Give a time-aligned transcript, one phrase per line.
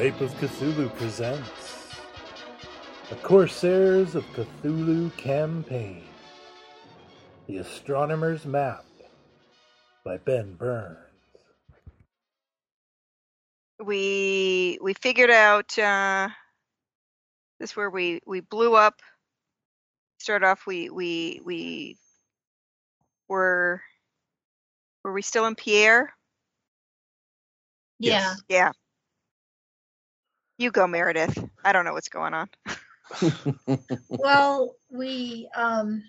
[0.00, 1.59] Skype of Cthulhu presents
[3.30, 6.02] Corsairs of Cthulhu Campaign.
[7.46, 8.84] The Astronomer's Map
[10.04, 10.98] by Ben Burns.
[13.84, 16.28] we we figured out uh
[17.60, 19.00] this is where we we blew up.
[20.18, 21.96] Start off we we we
[23.28, 23.80] were
[25.04, 26.12] were we still in pierre?
[28.00, 28.34] Yeah.
[28.48, 28.72] yeah.
[30.58, 31.38] You go meredith.
[31.64, 32.48] I don't know what's going on
[34.08, 36.02] Well, we um,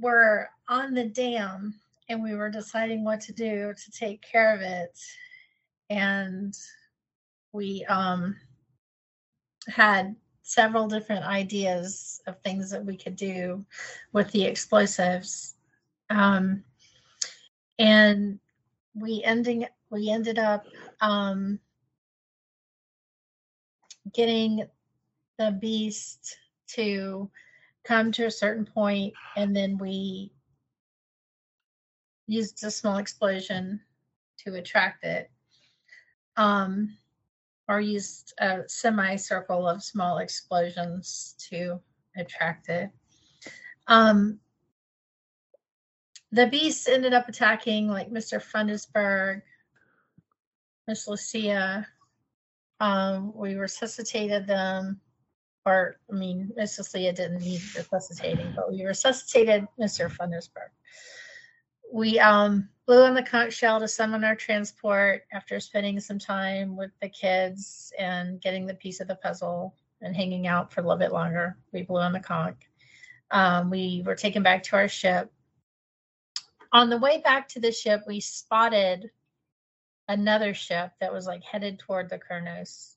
[0.00, 1.74] were on the dam
[2.08, 4.98] and we were deciding what to do to take care of it.
[5.90, 6.56] And
[7.52, 8.36] we um,
[9.68, 13.64] had several different ideas of things that we could do
[14.12, 15.54] with the explosives.
[16.10, 16.64] Um,
[17.78, 18.38] and
[18.94, 20.66] we ending we ended up
[21.00, 21.58] um,
[24.12, 24.66] getting
[25.38, 26.36] the beast
[26.68, 27.30] to
[27.84, 30.32] come to a certain point and then we
[32.26, 33.80] used a small explosion
[34.38, 35.30] to attract it
[36.36, 36.96] um,
[37.68, 41.78] or used a semicircle of small explosions to
[42.16, 42.90] attract it.
[43.86, 44.40] Um,
[46.32, 49.42] the beast ended up attacking like mr Fundesberg,
[50.88, 51.86] miss lucia
[52.80, 55.00] um, we resuscitated them
[55.66, 56.94] or I mean, Mrs.
[56.94, 60.10] Leah didn't need resuscitating, but we resuscitated Mr.
[60.10, 60.70] Fundersberg.
[61.92, 66.76] We um, blew on the conch shell to summon our transport after spending some time
[66.76, 70.84] with the kids and getting the piece of the puzzle and hanging out for a
[70.84, 71.56] little bit longer.
[71.72, 72.56] We blew on the conch.
[73.30, 75.32] Um, we were taken back to our ship.
[76.72, 79.10] On the way back to the ship, we spotted
[80.08, 82.96] another ship that was like headed toward the Kurnos.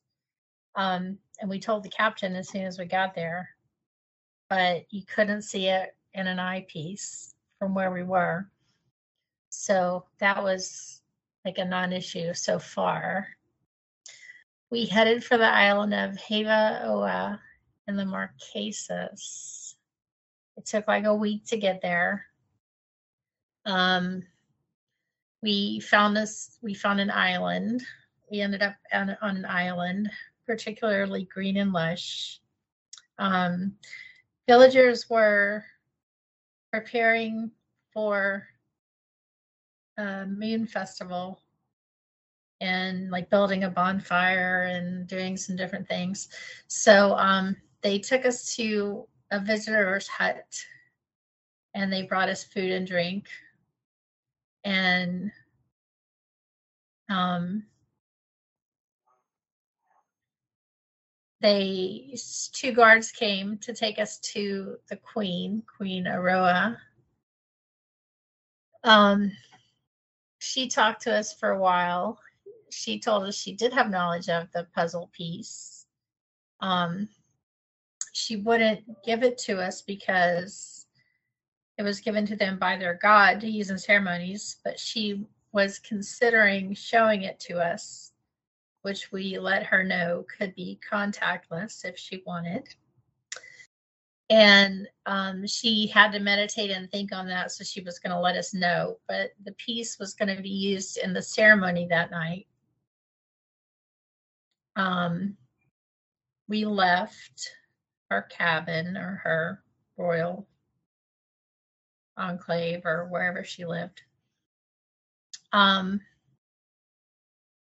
[0.75, 3.49] Um, and we told the captain as soon as we got there,
[4.49, 8.49] but you couldn't see it in an eyepiece from where we were.
[9.49, 11.01] So that was
[11.45, 13.27] like a non issue so far.
[14.69, 17.39] We headed for the island of Hiva Oa
[17.87, 19.75] in the Marquesas.
[20.57, 22.25] It took like a week to get there.
[23.65, 24.23] Um,
[25.41, 27.83] we found this, we found an island.
[28.29, 30.09] We ended up on, on an island
[30.47, 32.39] particularly green and lush.
[33.19, 33.75] Um,
[34.47, 35.63] villagers were
[36.71, 37.51] preparing
[37.93, 38.47] for
[39.97, 41.41] a moon festival
[42.61, 46.29] and like building a bonfire and doing some different things.
[46.67, 50.45] So um, they took us to a visitor's hut
[51.75, 53.27] and they brought us food and drink.
[54.63, 55.31] And
[57.09, 57.63] um,
[61.41, 62.17] they
[62.53, 66.77] two guards came to take us to the queen queen aroa.
[68.83, 69.31] Um
[70.39, 72.19] she talked to us for a while.
[72.71, 75.85] She told us she did have knowledge of the puzzle piece.
[76.59, 77.09] Um
[78.13, 80.87] she wouldn't give it to us because
[81.77, 85.77] it was given to them by their god to use in ceremonies but she was
[85.79, 88.06] considering showing it to us
[88.87, 92.69] which we let her know could be contactless if she wanted.
[94.29, 98.19] And um, she had to meditate and think on that, so she was going to
[98.21, 98.97] let us know.
[99.05, 102.47] But the piece was going to be used in the ceremony that night.
[104.77, 105.35] Um,
[106.47, 107.51] we left
[108.09, 109.63] her cabin or her
[109.97, 110.47] royal
[112.15, 114.01] enclave or wherever she lived.
[115.51, 115.99] Um,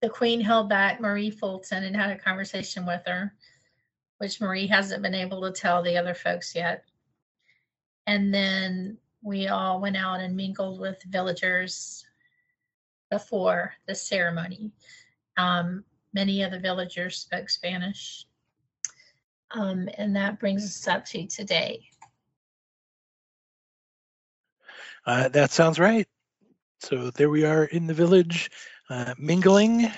[0.01, 3.35] the Queen held back Marie Fulton and had a conversation with her,
[4.19, 6.85] which Marie hasn't been able to tell the other folks yet.
[8.07, 12.07] And then we all went out and mingled with villagers
[13.11, 14.71] before the ceremony.
[15.37, 18.25] Um, many of the villagers spoke Spanish.
[19.51, 21.89] Um, and that brings us up to today.
[25.07, 26.07] Uh, that sounds right.
[26.81, 28.51] So there we are in the village,
[28.91, 29.91] uh, mingling.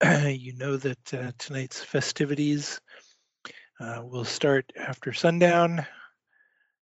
[0.26, 2.76] you know that uh, tonight's festivities
[3.78, 5.86] Uh, we'll start after sundown, a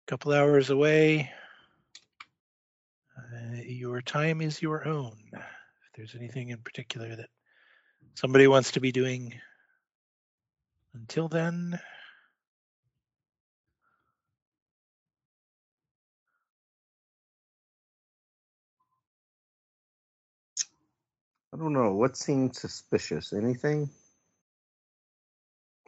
[0.08, 1.32] couple hours away.
[3.18, 5.16] Uh, your time is your own.
[5.34, 5.42] If
[5.96, 7.30] there's anything in particular that
[8.16, 9.34] somebody wants to be doing
[10.96, 11.80] until then,
[21.54, 21.94] I don't know.
[21.94, 23.34] What seemed suspicious?
[23.34, 23.90] Anything?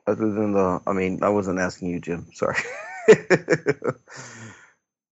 [0.05, 2.27] Other than the, I mean, I wasn't asking you, Jim.
[2.33, 2.57] Sorry.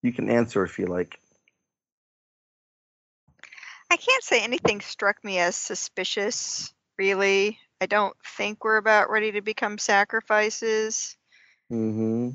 [0.01, 1.17] you can answer if you like.
[3.89, 7.59] I can't say anything struck me as suspicious, really.
[7.79, 11.15] I don't think we're about ready to become sacrifices.
[11.71, 12.31] Mm-hmm.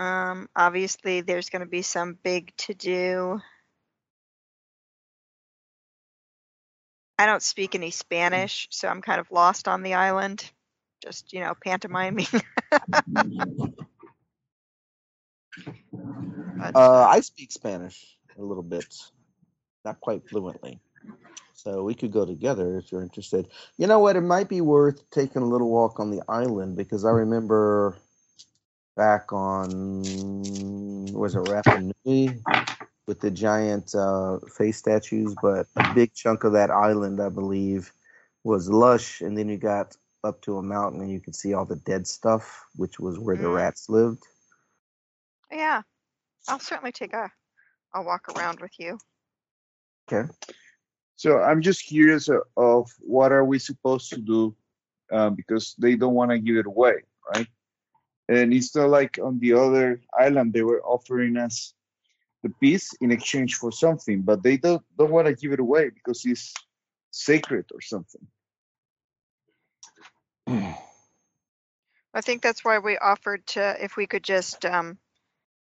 [0.00, 3.40] Um, obviously, there's going to be some big to do.
[7.18, 10.50] I don't speak any Spanish, so I'm kind of lost on the island.
[11.02, 12.26] Just, you know, pantomiming.
[16.56, 18.86] But, Uh, I speak Spanish a little bit,
[19.84, 20.80] not quite fluently.
[21.52, 23.48] So we could go together if you're interested.
[23.76, 24.16] You know what?
[24.16, 27.96] It might be worth taking a little walk on the island because I remember
[28.96, 30.02] back on
[31.12, 32.38] was it Rapa Nui
[33.06, 37.92] with the giant uh, face statues, but a big chunk of that island, I believe,
[38.44, 41.66] was lush, and then you got up to a mountain and you could see all
[41.66, 43.54] the dead stuff, which was where the Mm.
[43.54, 44.24] rats lived.
[45.52, 45.82] yeah,
[46.48, 47.30] I'll certainly take a,
[47.94, 48.98] a walk around with you.
[50.12, 50.28] Okay.
[51.16, 54.56] So I'm just curious of what are we supposed to do
[55.12, 57.48] um, because they don't want to give it away, right?
[58.28, 61.74] And it's not like on the other island they were offering us
[62.44, 65.88] the piece in exchange for something, but they don't don't want to give it away
[65.88, 66.52] because it's
[67.10, 68.20] sacred or something.
[72.12, 74.98] I think that's why we offered to, if we could just um,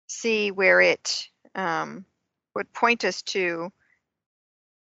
[0.07, 2.05] see where it um,
[2.55, 3.73] would point us to.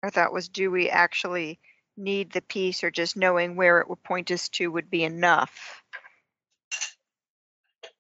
[0.03, 1.59] Our thought was, do we actually
[1.97, 5.81] need the piece, or just knowing where it would point us to would be enough?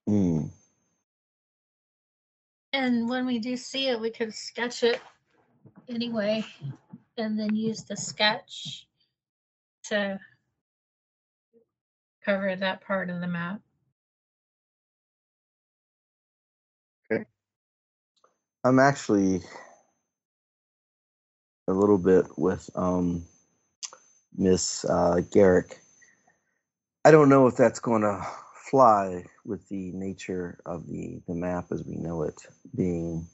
[0.05, 0.47] Hmm.
[2.75, 4.99] And when we do see it, we could sketch it
[5.87, 6.43] anyway,
[7.17, 8.85] and then use the sketch
[9.85, 10.19] to
[12.25, 13.61] cover that part of the map.
[17.09, 17.23] Okay.
[18.65, 19.41] I'm actually
[21.69, 23.23] a little bit with um,
[24.35, 25.79] Miss uh, Garrick.
[27.05, 28.27] I don't know if that's going to
[28.69, 32.41] fly with the nature of the, the map as we know it
[32.75, 33.25] being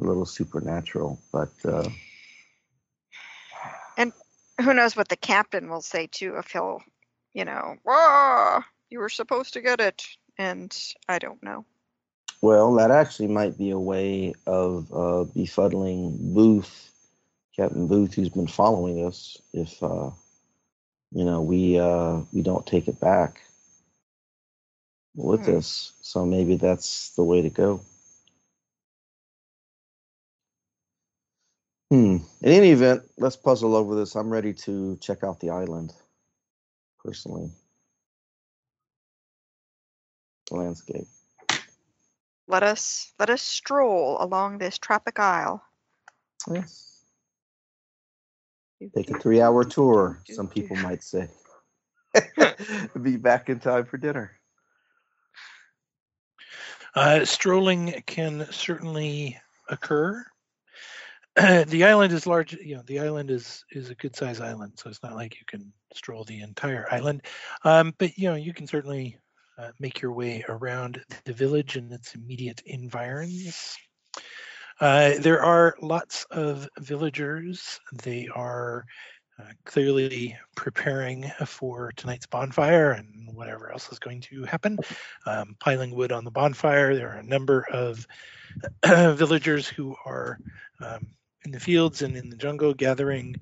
[0.00, 1.88] a little supernatural, but uh,
[4.60, 6.80] Who knows what the captain will say too if he'll,
[7.32, 10.06] you know, whoa, you were supposed to get it,
[10.38, 10.76] and
[11.08, 11.64] I don't know.
[12.40, 16.92] well, that actually might be a way of uh, befuddling Booth,
[17.56, 19.38] Captain Booth, who's been following us.
[19.52, 20.10] If uh,
[21.10, 23.40] you know we uh, we don't take it back
[25.14, 25.58] with Hmm.
[25.58, 27.80] us, so maybe that's the way to go.
[31.90, 32.16] Hmm.
[32.42, 34.16] In any event, let's puzzle over this.
[34.16, 35.92] I'm ready to check out the island,
[37.04, 37.50] personally.
[40.50, 41.06] The landscape.
[42.46, 45.62] Let us let us stroll along this tropic isle.
[46.50, 47.04] Yes.
[48.94, 51.28] Take a three hour tour, some people might say.
[53.02, 54.32] Be back in time for dinner.
[56.94, 60.24] Uh, strolling can certainly occur.
[61.36, 62.52] the island is large.
[62.52, 65.46] You know, the island is is a good size island, so it's not like you
[65.46, 67.22] can stroll the entire island.
[67.64, 69.18] Um, but you know, you can certainly
[69.58, 73.76] uh, make your way around the village and its immediate environs.
[74.80, 77.80] Uh, there are lots of villagers.
[77.92, 78.84] They are
[79.38, 84.78] uh, clearly preparing for tonight's bonfire and whatever else is going to happen.
[85.26, 86.94] Um, piling wood on the bonfire.
[86.94, 88.06] There are a number of
[88.84, 90.38] villagers who are
[90.80, 91.08] um,
[91.44, 93.36] in the fields and in the jungle gathering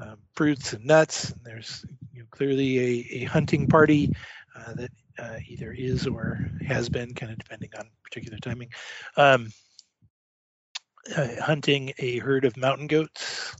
[0.00, 1.30] um, fruits and nuts.
[1.30, 4.14] And there's you know, clearly a, a hunting party
[4.54, 8.68] uh, that uh, either is or has been, kind of depending on particular timing,
[9.16, 9.48] um,
[11.16, 13.56] uh, hunting a herd of mountain goats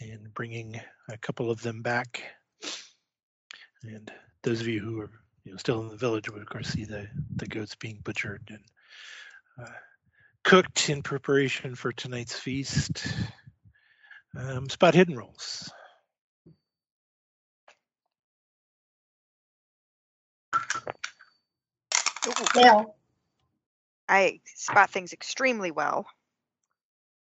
[0.00, 2.22] and bringing a couple of them back.
[3.82, 4.10] And
[4.42, 5.10] those of you who are
[5.44, 8.42] you know, still in the village would, of course, see the, the goats being butchered
[8.48, 8.64] and
[9.60, 9.72] uh,
[10.44, 13.06] cooked in preparation for tonight's feast.
[14.36, 15.70] Um, spot hidden rolls.
[22.26, 22.96] Ooh, Well,
[24.08, 26.06] I spot things extremely well.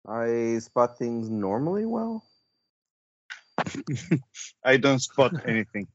[0.07, 2.23] I spot things normally well.
[4.63, 5.87] I don't spot anything.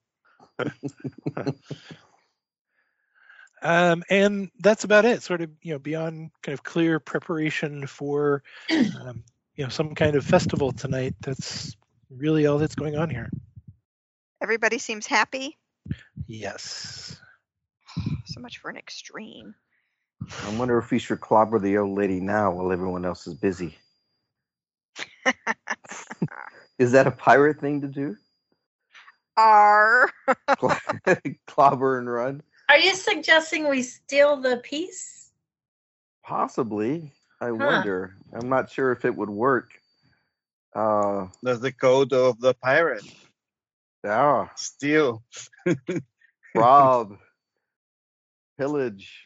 [3.64, 5.23] Um, and that's about it.
[5.23, 9.25] Sort of, you know, beyond kind of clear preparation for, um,
[9.57, 11.14] you know, some kind of festival tonight.
[11.23, 11.75] That's
[12.11, 13.31] really all that's going on here.
[14.43, 15.57] Everybody seems happy.
[16.26, 17.19] Yes.
[18.26, 19.54] So much for an extreme.
[20.45, 23.78] I wonder if we should clobber the old lady now while everyone else is busy.
[26.78, 28.16] is that a pirate thing to do?
[29.37, 30.11] R.
[31.47, 32.43] Clobber and run?
[32.69, 35.31] are you suggesting we steal the piece?
[36.25, 37.12] Possibly.
[37.40, 38.14] I wonder.
[38.33, 39.73] I'm not sure if it would work.
[40.75, 43.04] Uh, That's the code of the pirate.
[44.02, 44.49] yeah.
[44.57, 45.23] Steal.
[46.54, 47.19] Rob.
[48.59, 49.25] Pillage.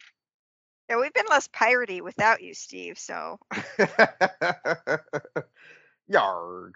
[0.91, 2.99] Yeah, we've been less piratey without you, Steve.
[2.99, 3.39] So,
[6.11, 6.73] Yarg.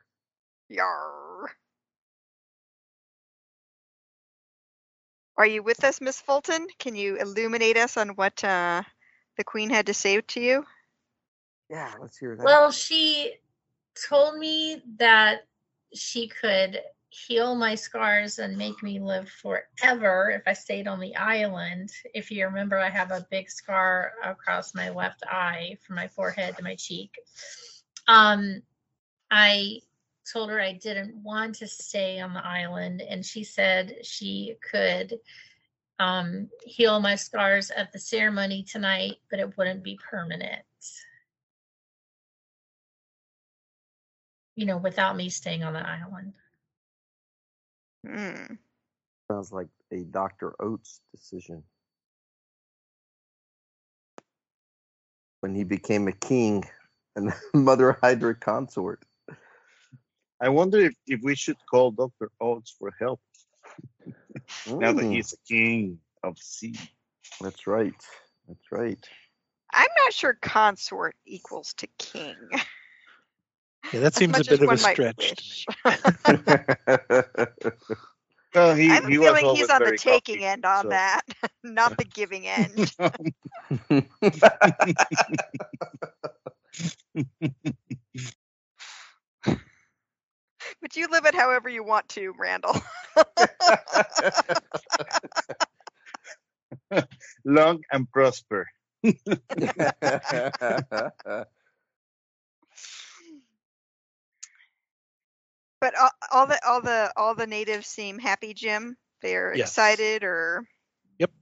[0.72, 1.50] Yar.
[5.36, 6.66] Are you with us, Miss Fulton?
[6.78, 8.82] Can you illuminate us on what uh,
[9.36, 10.64] the Queen had to say to you?
[11.70, 12.44] Yeah, let's hear that.
[12.44, 13.34] Well, she
[14.08, 15.46] told me that
[15.94, 21.14] she could heal my scars and make me live forever if I stayed on the
[21.16, 21.90] island.
[22.14, 26.56] If you remember, I have a big scar across my left eye from my forehead
[26.56, 27.14] to my cheek.
[28.08, 28.62] Um,
[29.30, 29.80] I
[30.32, 35.18] told her I didn't want to stay on the island, and she said she could
[35.98, 40.64] um, heal my scars at the ceremony tonight, but it wouldn't be permanent.
[44.56, 46.32] You know, without me staying on the island.
[48.06, 48.54] Hmm.
[49.30, 50.54] Sounds like a Dr.
[50.60, 51.62] Oates decision.
[55.40, 56.64] When he became a king
[57.16, 59.04] and Mother Hydra consort.
[60.42, 62.30] I wonder if, if we should call Dr.
[62.40, 63.20] Oates for help
[64.66, 66.74] now that Mm, he's a king of sea.
[67.40, 67.94] That's right.
[68.48, 68.98] That's right.
[69.72, 72.36] I'm not sure consort equals to king.
[73.92, 75.66] Yeah, that seems a bit of a stretch.
[78.54, 81.22] Well, he, I'm he feeling always he's on the taking cocky, end on so- that,
[81.64, 82.92] not the giving end.
[90.82, 92.76] But you live it however you want to, Randall.
[97.44, 98.66] Long and prosper.
[105.80, 108.98] But all, all the all the all the natives seem happy, Jim.
[109.22, 109.54] They're Yes.
[109.54, 110.66] excited, or
[111.20, 111.32] Yep.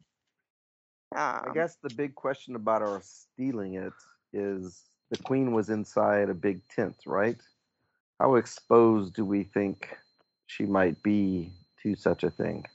[1.47, 3.93] I Um, guess the big question about our stealing it
[4.33, 7.41] is the queen was inside a big tent, right?
[8.21, 9.97] How exposed do we think
[10.47, 12.67] she might be to such a thing?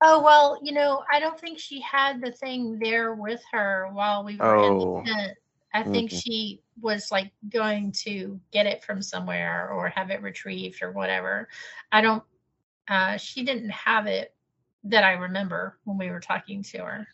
[0.00, 4.24] Oh well, you know, I don't think she had the thing there with her while
[4.24, 4.98] we were Oh.
[5.00, 5.38] in the tent.
[5.74, 6.22] I think Mhm.
[6.22, 11.48] she was like going to get it from somewhere or have it retrieved or whatever.
[11.92, 12.24] I don't
[12.88, 14.34] uh she didn't have it
[14.84, 17.08] that I remember when we were talking to her.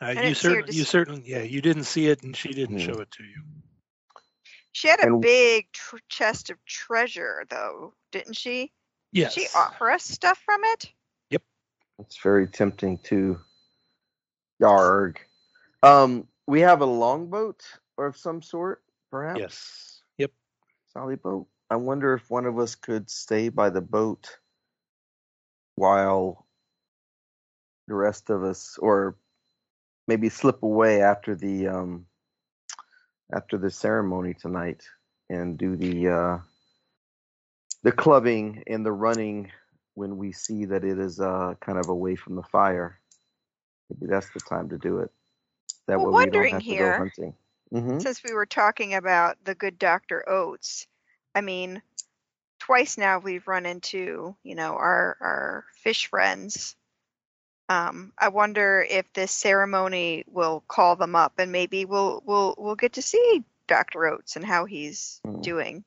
[0.00, 2.78] Uh, you see her certainly, you certainly, yeah, you didn't see it, and she didn't
[2.78, 2.86] Hmm.
[2.92, 3.42] show it to you.
[4.72, 8.72] She had a And- big tr- chest of treasure, though, didn't she?
[9.12, 9.34] Yes.
[9.34, 10.92] Did she offer us stuff from it?
[11.30, 11.42] Yep.
[12.00, 13.40] It's very tempting to
[14.60, 15.16] yarg.
[15.82, 17.62] Um, we have a longboat
[17.96, 19.40] or of some sort, perhaps.
[19.40, 20.02] Yes.
[20.18, 20.32] Yep.
[20.92, 21.46] Sally boat.
[21.70, 24.38] I wonder if one of us could stay by the boat
[25.74, 26.46] while
[27.86, 29.16] the rest of us, or
[30.06, 32.06] maybe slip away after the um,
[33.34, 34.82] after the ceremony tonight
[35.30, 36.38] and do the uh,
[37.82, 39.50] the clubbing and the running
[39.94, 43.00] when we see that it is uh, kind of away from the fire.
[43.90, 45.10] Maybe that's the time to do it.
[45.88, 47.34] That Well, way we don't wondering have to here- go hunting.
[47.70, 50.28] hmm Since we were talking about the good Dr.
[50.28, 50.86] Oates,
[51.34, 51.82] I mean,
[52.60, 56.76] twice now we've run into, you know, our our fish friends.
[57.68, 62.76] Um, I wonder if this ceremony will call them up and maybe we'll we'll we'll
[62.76, 64.06] get to see Dr.
[64.06, 65.42] Oates and how he's Hmm.
[65.42, 65.84] doing.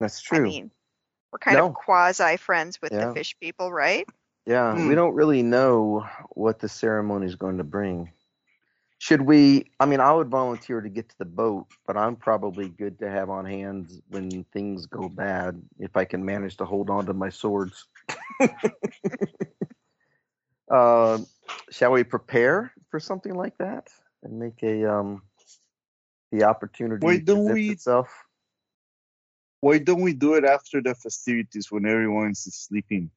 [0.00, 0.38] That's true.
[0.38, 0.50] I true.
[0.50, 0.70] mean,
[1.32, 1.66] we're kind No.
[1.68, 3.08] of quasi friends with Yeah.
[3.10, 4.06] the fish people, right?
[4.46, 4.88] Yeah, Hmm.
[4.88, 8.10] we don't really know what the ceremony is going to bring.
[9.04, 9.70] Should we?
[9.78, 13.10] I mean, I would volunteer to get to the boat, but I'm probably good to
[13.10, 17.12] have on hand when things go bad if I can manage to hold on to
[17.12, 17.86] my swords.
[20.70, 21.18] uh,
[21.70, 23.88] shall we prepare for something like that
[24.22, 25.20] and make a um
[26.32, 28.08] the opportunity Why don't we- itself?
[29.60, 33.10] Why don't we do it after the festivities when everyone's sleeping?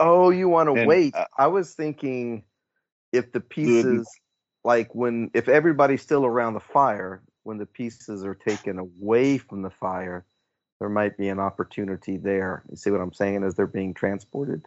[0.00, 1.14] Oh, you want to wait?
[1.14, 2.44] uh, I was thinking
[3.12, 4.08] if the pieces,
[4.64, 9.62] like when, if everybody's still around the fire, when the pieces are taken away from
[9.62, 10.24] the fire,
[10.80, 12.64] there might be an opportunity there.
[12.70, 13.44] You see what I'm saying?
[13.44, 14.66] As they're being transported.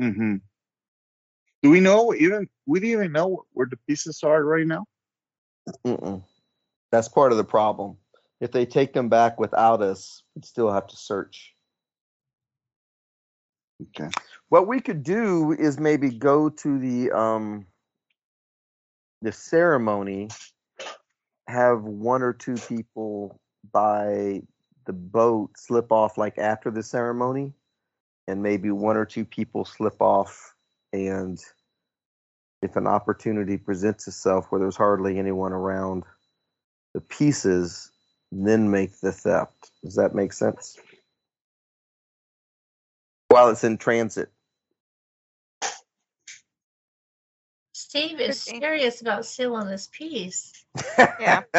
[0.00, 0.36] hmm
[1.62, 2.48] Do we know even?
[2.66, 4.86] We don't even know where the pieces are right now.
[5.86, 6.24] Mm-mm.
[6.92, 7.98] That's part of the problem.
[8.40, 11.55] If they take them back without us, we'd still have to search.
[13.82, 14.10] Okay.
[14.48, 17.66] What we could do is maybe go to the um
[19.22, 20.28] the ceremony,
[21.48, 23.40] have one or two people
[23.72, 24.42] by
[24.86, 27.52] the boat slip off like after the ceremony,
[28.28, 30.54] and maybe one or two people slip off
[30.92, 31.38] and
[32.62, 36.04] if an opportunity presents itself where there's hardly anyone around
[36.94, 37.90] the pieces,
[38.32, 39.70] then make the theft.
[39.84, 40.78] Does that make sense?
[43.36, 44.30] While it's in transit.
[47.74, 50.54] Steve is serious about stealing this piece.
[50.98, 51.42] Yeah.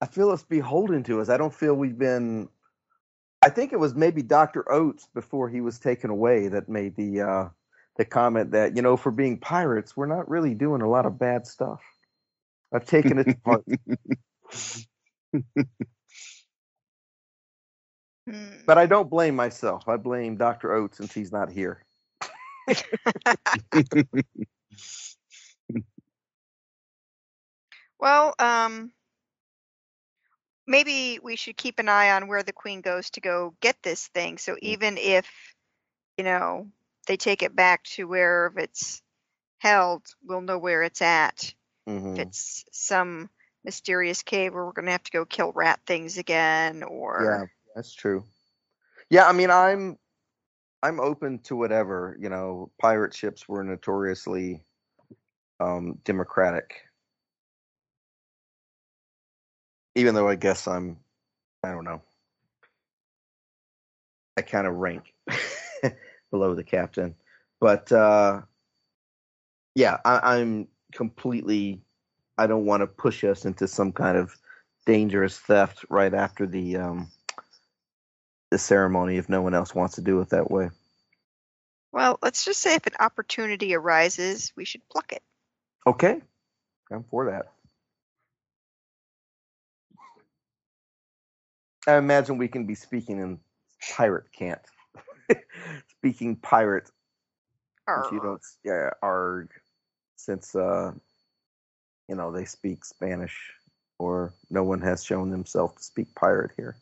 [0.00, 1.28] I feel it's beholden to us.
[1.28, 2.48] I don't feel we've been.
[3.42, 4.70] I think it was maybe Dr.
[4.70, 7.48] Oates before he was taken away that made the uh,
[7.96, 11.18] the comment that you know for being pirates we're not really doing a lot of
[11.18, 11.80] bad stuff.
[12.72, 13.64] I've taken it to heart,
[18.28, 18.62] Hmm.
[18.66, 19.88] but I don't blame myself.
[19.88, 20.72] I blame Dr.
[20.72, 21.84] Oates since he's not here.
[28.02, 28.90] Well, um,
[30.66, 34.08] maybe we should keep an eye on where the queen goes to go get this
[34.08, 34.38] thing.
[34.38, 35.28] So even if,
[36.18, 36.66] you know,
[37.06, 39.02] they take it back to wherever it's
[39.58, 41.54] held, we'll know where it's at.
[41.88, 42.14] Mhm.
[42.14, 43.30] If it's some
[43.62, 47.50] mysterious cave where we're going to have to go kill rat things again, Yeah, or
[47.74, 48.24] that's true.
[49.10, 49.98] Yeah, I mean, I'm
[50.82, 52.16] I'm open to whatever.
[52.20, 54.62] You know, pirate ships were notoriously
[55.60, 56.82] um, democratic,
[59.94, 60.98] even though I guess I'm
[61.62, 62.02] I don't know.
[64.36, 65.12] I kind of rank
[66.30, 67.14] below the captain,
[67.60, 68.40] but uh,
[69.74, 71.82] yeah, I, I'm completely.
[72.38, 74.34] I don't want to push us into some kind of
[74.86, 77.10] dangerous theft right after the um,
[78.52, 80.68] the ceremony if no one else wants to do it that way.
[81.90, 85.22] well, let's just say if an opportunity arises, we should pluck it.
[85.86, 86.20] Okay,
[86.90, 87.46] I'm for that.
[91.86, 93.38] I imagine we can be speaking in
[93.96, 94.60] pirate cant.
[95.88, 96.90] speaking pirate
[97.88, 99.48] if you don't yeah arg
[100.16, 100.92] since uh
[102.08, 103.52] you know they speak spanish
[103.98, 106.76] or no one has shown themselves to speak pirate here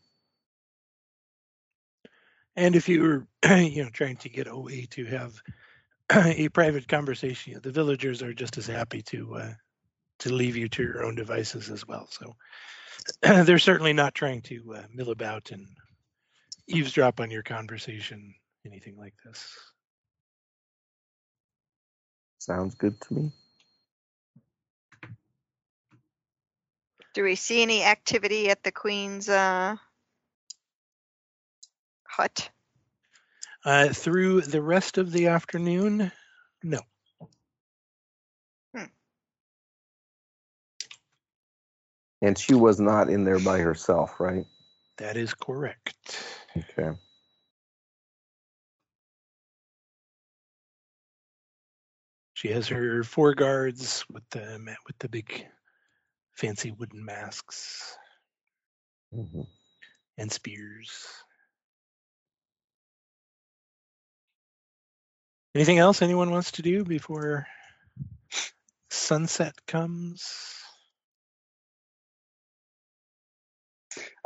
[2.57, 5.43] And if you were, you know, trying to get OA to have
[6.13, 9.53] a private conversation, the villagers are just as happy to uh,
[10.21, 12.09] to leave you to your own devices as well.
[12.11, 12.35] So
[13.45, 15.67] they're certainly not trying to uh, mill about and
[16.69, 18.35] eavesdrop on your conversation,
[18.67, 19.57] anything like this.
[22.39, 23.33] sounds good to me
[27.15, 29.77] Do we see any activity at the queen's uh,
[32.11, 32.51] hut?
[33.64, 36.11] Uh, through the rest of the afternoon,
[36.62, 36.81] no.
[42.23, 44.46] and she was not in there by herself right
[44.99, 46.23] That is correct.
[46.57, 46.96] okay
[52.35, 55.46] She has her four guards with the with the big
[56.33, 57.96] fancy wooden masks
[59.12, 59.46] Mhm.
[60.16, 61.05] and spears.
[65.55, 67.47] Anything else anyone wants to do before
[68.91, 70.55] sunset comes?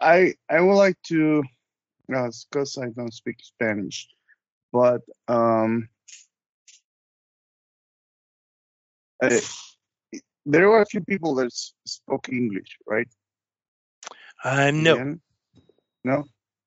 [0.01, 1.43] I I would like to,
[2.15, 4.09] uh, because I don't speak Spanish,
[4.73, 5.89] but um,
[9.23, 9.41] I,
[10.45, 11.51] there were a few people that
[11.87, 13.09] spoke English, right?
[14.45, 15.21] Uh, In the
[16.05, 16.25] no.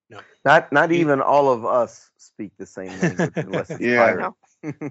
[0.09, 0.21] No.
[0.45, 4.29] Not not even all of us speak the same language unless it's Yeah.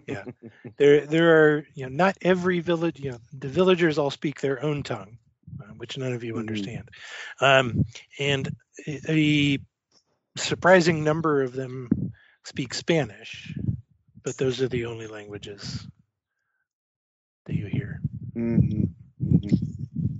[0.07, 0.25] Yeah.
[0.79, 4.63] There, there are, you know, not every village, you know, the villagers all speak their
[4.63, 5.19] own tongue,
[5.61, 6.39] uh, which none of you Mhm.
[6.39, 6.91] understand.
[7.41, 7.85] Um,
[8.19, 8.49] and
[9.09, 9.59] a,
[10.37, 11.89] surprising number of them
[12.45, 13.55] speak Spanish,
[14.23, 15.87] but those are the only languages
[17.47, 18.01] that you hear.
[18.37, 18.89] Mhm,
[19.21, 20.19] mhm.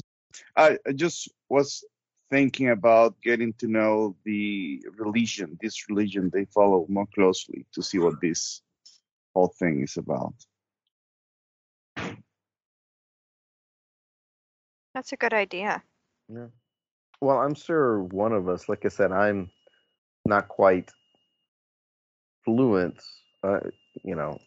[0.57, 1.85] I, I just was
[2.31, 7.99] thinking about getting to know the religion, this religion they follow more closely to see
[7.99, 8.63] what this
[9.37, 10.33] whole thing is about.
[14.95, 15.83] That's a good idea.
[16.33, 16.47] Yeah.
[17.21, 19.51] Well, I'm sure one of us, like I said, I'm
[20.25, 20.91] not quite
[22.47, 22.99] fluent,
[23.45, 23.61] uh,
[24.03, 24.39] you know.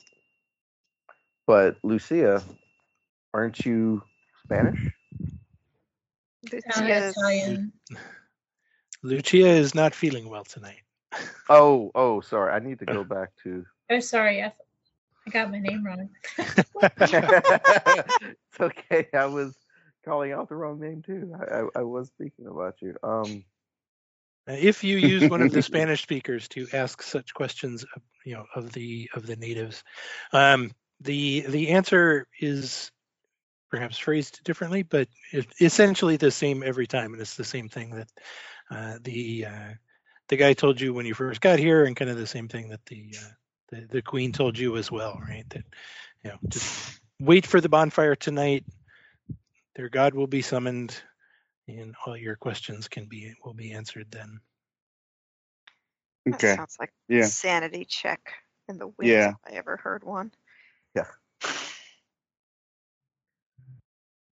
[1.46, 2.42] But Lucia,
[3.32, 4.02] aren't you
[4.44, 4.82] Spanish?
[6.52, 7.74] Lucia's- Italian.
[9.04, 10.82] Lucia is not feeling well tonight.
[11.48, 12.54] Oh, oh, sorry.
[12.54, 13.66] I need to go back to.
[13.92, 14.52] Oh, sorry, I,
[15.30, 16.10] I got my name wrong.
[17.02, 19.08] it's okay.
[19.14, 19.56] I was
[20.06, 21.34] calling out the wrong name too.
[21.40, 22.96] I, I, I was speaking about you.
[23.04, 23.46] Um,
[24.50, 28.36] Uh, If you use one of the Spanish speakers to ask such questions, of, you
[28.36, 29.84] know, of the of the natives,
[30.34, 32.92] um, the the answer is
[33.70, 37.92] perhaps phrased differently, but it, essentially the same every time, and it's the same thing
[37.92, 38.08] that
[38.72, 39.74] uh, the uh,
[40.30, 42.70] the guy told you when you first got here, and kind of the same thing
[42.70, 43.30] that the uh,
[43.72, 45.48] the, the queen told you as well, right?
[45.50, 45.64] That
[46.24, 48.66] you know, just wait for the bonfire tonight.
[49.76, 51.00] Their god will be summoned,
[51.68, 54.40] and all your questions can be will be answered then.
[56.26, 56.56] That Okay.
[56.56, 57.26] sounds like Yeah.
[57.26, 58.34] sanity check
[58.68, 59.34] in the wind Yeah.
[59.48, 60.32] I ever heard one.
[60.96, 61.08] Yeah.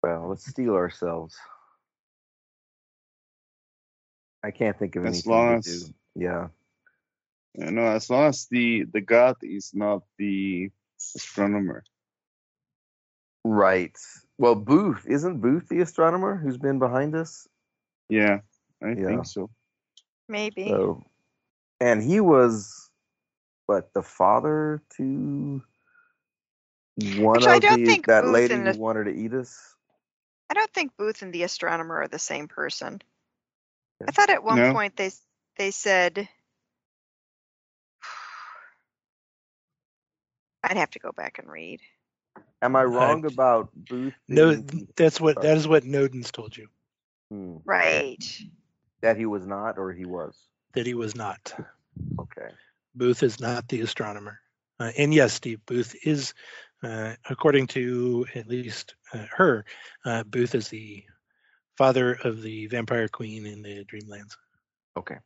[0.03, 1.35] Well, let's steel ourselves.
[4.43, 5.93] I can't think of As anything long to as- do.
[6.15, 6.47] Yeah.
[7.57, 10.71] You know, as long as the the god is not the
[11.15, 11.83] astronomer.
[13.43, 13.97] Right.
[14.37, 17.47] Well, Booth isn't Booth the astronomer who's been behind us?
[18.09, 18.41] Yeah,
[18.83, 19.07] I Yeah.
[19.07, 19.49] think so.
[20.29, 20.65] Maybe.
[20.67, 21.03] So,
[21.79, 22.89] and he was
[23.67, 25.63] what the father to
[26.95, 29.11] one Which I of don't the think that Booth lady and who the- wanted to
[29.15, 29.75] eat us.
[30.49, 33.01] I don't think Booth and the astronomer are the same person.
[34.07, 34.73] I thought at one No?
[34.73, 35.11] point they
[35.57, 36.29] they said
[40.67, 41.79] I'd have to go back and read.
[42.61, 44.13] Am I wrong about Booth?
[44.27, 44.61] No,
[44.97, 46.67] that's what that is what Nodens told you
[47.31, 47.57] Hmm.
[47.65, 48.23] Right.
[49.01, 50.37] that he was not, or he was.
[50.73, 51.53] that he was not.
[52.19, 52.49] Okay.
[52.95, 54.39] Booth is not the astronomer.
[54.79, 56.33] Uh, and yes, Steve Booth is,
[56.83, 59.65] uh, according to at least uh, her,
[60.05, 61.03] uh, Booth is the
[61.77, 64.35] father of the vampire queen in the Dreamlands.
[64.97, 65.17] Okay.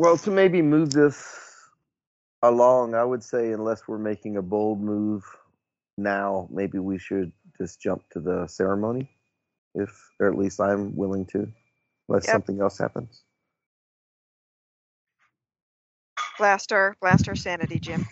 [0.00, 1.38] Well, to maybe move this
[2.42, 5.22] along, I would say, unless we're making a bold move
[5.98, 9.10] now, maybe we should just jump to the ceremony,
[9.74, 11.52] if, or at least I'm willing to,
[12.08, 12.32] unless Yep.
[12.32, 13.24] something else happens.
[16.38, 18.06] Blast our blast our sanity, Jim.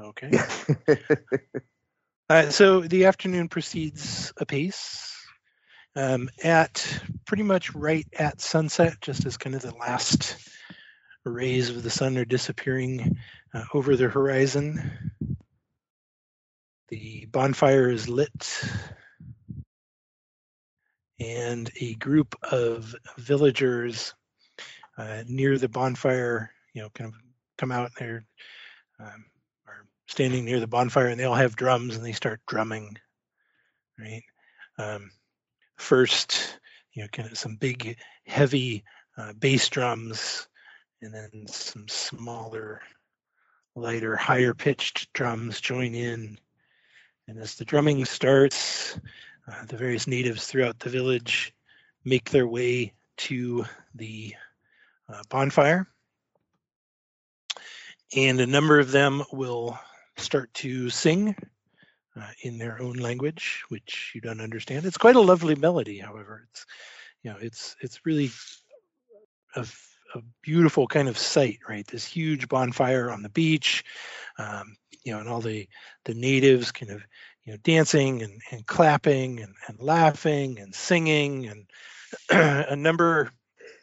[0.00, 0.30] Okay.
[2.28, 5.14] Uh, so the afternoon proceeds apace.
[5.94, 10.36] Um, at pretty much right at sunset, just as kind of the last
[11.30, 13.18] rays of the sun are disappearing
[13.54, 15.12] uh, over the horizon,
[16.88, 18.64] the bonfire is lit,
[21.18, 24.14] and a group of villagers
[24.98, 27.20] uh, near the bonfire, you know, kind of
[27.58, 27.90] come out.
[27.98, 28.24] They're
[29.00, 29.24] um,
[29.66, 32.96] are standing near the bonfire, and they all have drums, and they start drumming.
[33.98, 34.24] Right.
[34.78, 35.10] Um,
[35.76, 36.58] first,
[36.92, 38.84] you know, kind of some big, heavy
[39.16, 40.46] uh, bass drums,
[41.02, 42.80] and then some smaller,
[43.74, 46.38] lighter, higher pitched drums join in.
[47.28, 48.98] And as the drumming starts,
[49.48, 51.54] uh, the various natives throughout the village
[52.04, 54.34] make their way to the
[55.08, 55.86] uh, bonfire.
[58.14, 59.78] And a number of them will
[60.16, 61.36] start to sing
[62.18, 64.86] uh, in their own language, which you don't understand.
[64.86, 66.46] It's quite a lovely melody, however.
[66.50, 66.66] It's
[67.22, 68.30] you know, it's it's really
[69.54, 69.66] a,
[70.14, 71.86] a beautiful kind of sight, right?
[71.86, 73.84] This huge bonfire on the beach,
[74.38, 75.68] um, you know, and all the
[76.04, 77.02] the natives kind of
[77.44, 81.66] you know dancing and, and clapping and, and laughing and singing and
[82.70, 83.30] a number,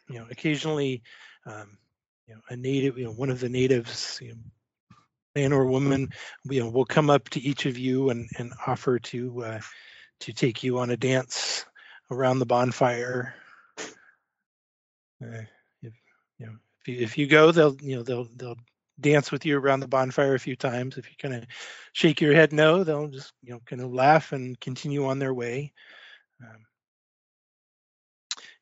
[0.08, 1.02] you know, occasionally,
[1.46, 1.78] um,
[2.26, 4.38] you know, a native, you know, one of the natives, you know,
[5.34, 6.08] man or woman,
[6.44, 9.60] you know, will come up to each of you and, and offer to uh,
[10.20, 11.64] to take you on a dance
[12.10, 13.34] around the bonfire.
[15.22, 15.42] Uh,
[16.38, 18.58] you know, if you, if you go, they'll you know they'll they'll
[19.00, 20.96] dance with you around the bonfire a few times.
[20.96, 21.46] If you kind of
[21.92, 25.34] shake your head no, they'll just you know kind of laugh and continue on their
[25.34, 25.72] way.
[26.42, 26.66] Um,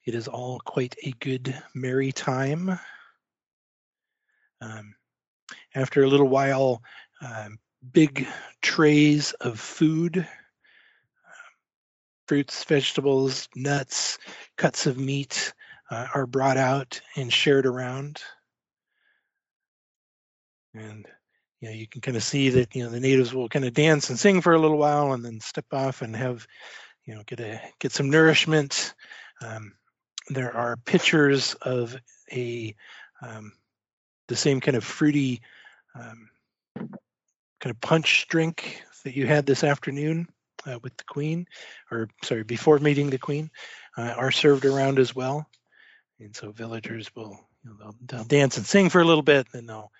[0.04, 2.78] it is all quite a good merry time.
[4.60, 4.94] Um,
[5.74, 6.82] after a little while,
[7.20, 7.58] um,
[7.92, 8.26] big
[8.60, 10.24] trays of food, um,
[12.26, 14.18] fruits, vegetables, nuts,
[14.56, 15.52] cuts of meat
[15.92, 18.22] uh, are brought out and shared around.
[20.74, 21.06] And
[21.60, 23.74] you know, you can kind of see that you know the natives will kind of
[23.74, 26.46] dance and sing for a little while and then step off and have
[27.04, 28.94] you know get a get some nourishment.
[29.42, 29.74] Um,
[30.30, 31.94] there are pictures of
[32.32, 32.74] a
[33.20, 33.52] um,
[34.28, 35.42] the same kind of fruity
[35.94, 36.30] um,
[36.74, 40.26] kind of punch drink that you had this afternoon
[40.66, 41.46] uh, with the queen,
[41.90, 43.50] or sorry, before meeting the queen,
[43.98, 45.46] uh, are served around as well.
[46.24, 49.46] And so villagers will you know, they'll, they'll dance and sing for a little bit,
[49.52, 49.90] and then they'll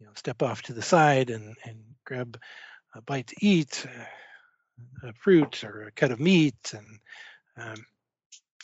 [0.00, 2.38] you know step off to the side and and grab
[2.94, 6.86] a bite to eat, uh, a fruit or a cut of meat, and
[7.56, 7.84] um,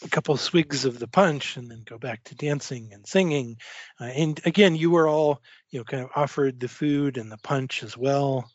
[0.02, 3.56] a couple of swigs of the punch and then go back to dancing and singing.
[4.00, 5.40] Uh, and again, you were all,
[5.70, 8.50] you know, kind of offered the food and the punch as well,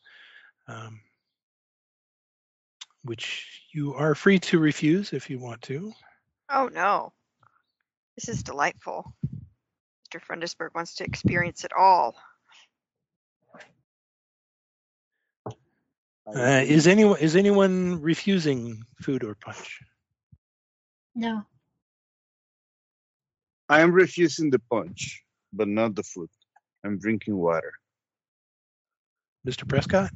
[0.68, 1.02] um,
[3.04, 5.92] which you are free to refuse if you want to.
[6.50, 7.14] Oh no.
[8.20, 9.16] This is delightful.
[9.24, 10.20] Mr.
[10.20, 12.18] Frundesberg wants to experience it all.
[16.28, 19.80] Uh, is anyone is anyone refusing food or punch?
[21.16, 21.46] No.
[23.70, 26.30] I am refusing the punch, but not the food.
[26.84, 27.72] I'm drinking water.
[29.48, 29.66] Mr.
[29.66, 30.12] Prescott?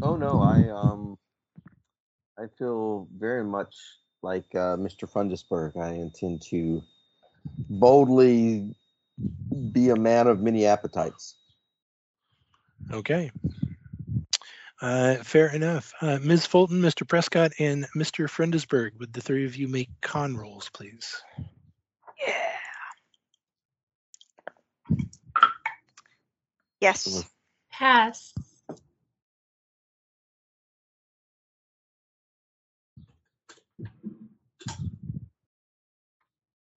[0.00, 1.18] Oh no, I um,
[2.38, 3.74] I feel very much
[4.22, 5.10] like uh, Mr.
[5.10, 5.76] Fundisberg.
[5.76, 6.82] I intend to
[7.68, 8.74] boldly
[9.72, 11.36] be a man of many appetites.
[12.90, 13.30] Okay.
[14.80, 15.92] Uh, fair enough.
[16.00, 16.46] Uh, Ms.
[16.46, 17.06] Fulton, Mr.
[17.06, 18.28] Prescott, and Mr.
[18.28, 21.22] Frendesberg, would the three of you make con rolls, please?
[22.26, 22.34] Yeah.
[26.80, 27.24] Yes.
[27.70, 28.34] Pass.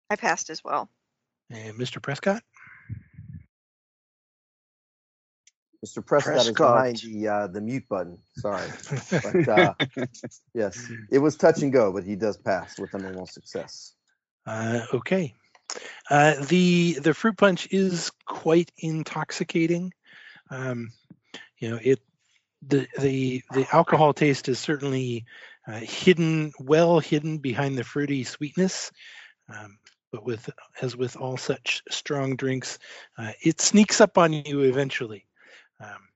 [0.09, 0.89] I passed as well.
[1.49, 2.01] And Mr.
[2.01, 2.41] Prescott?
[5.85, 6.05] Mr.
[6.05, 6.75] Prescott, is Prescott.
[6.75, 8.17] behind the uh, the mute button.
[8.37, 8.67] Sorry,
[9.11, 9.73] but uh,
[10.53, 13.93] yes, it was touch and go, but he does pass with a normal success.
[14.47, 15.35] Uh, okay.
[16.09, 19.93] Uh, the the fruit punch is quite intoxicating.
[20.49, 20.91] Um,
[21.59, 21.99] you know, it
[22.67, 25.25] the the the alcohol taste is certainly
[25.67, 28.91] uh, hidden, well hidden behind the fruity sweetness.
[29.49, 29.77] Um,
[30.15, 30.49] but with
[30.81, 32.79] as with all such strong drinks,
[33.17, 35.25] uh, it sneaks up on you eventually.
[35.81, 36.07] Um,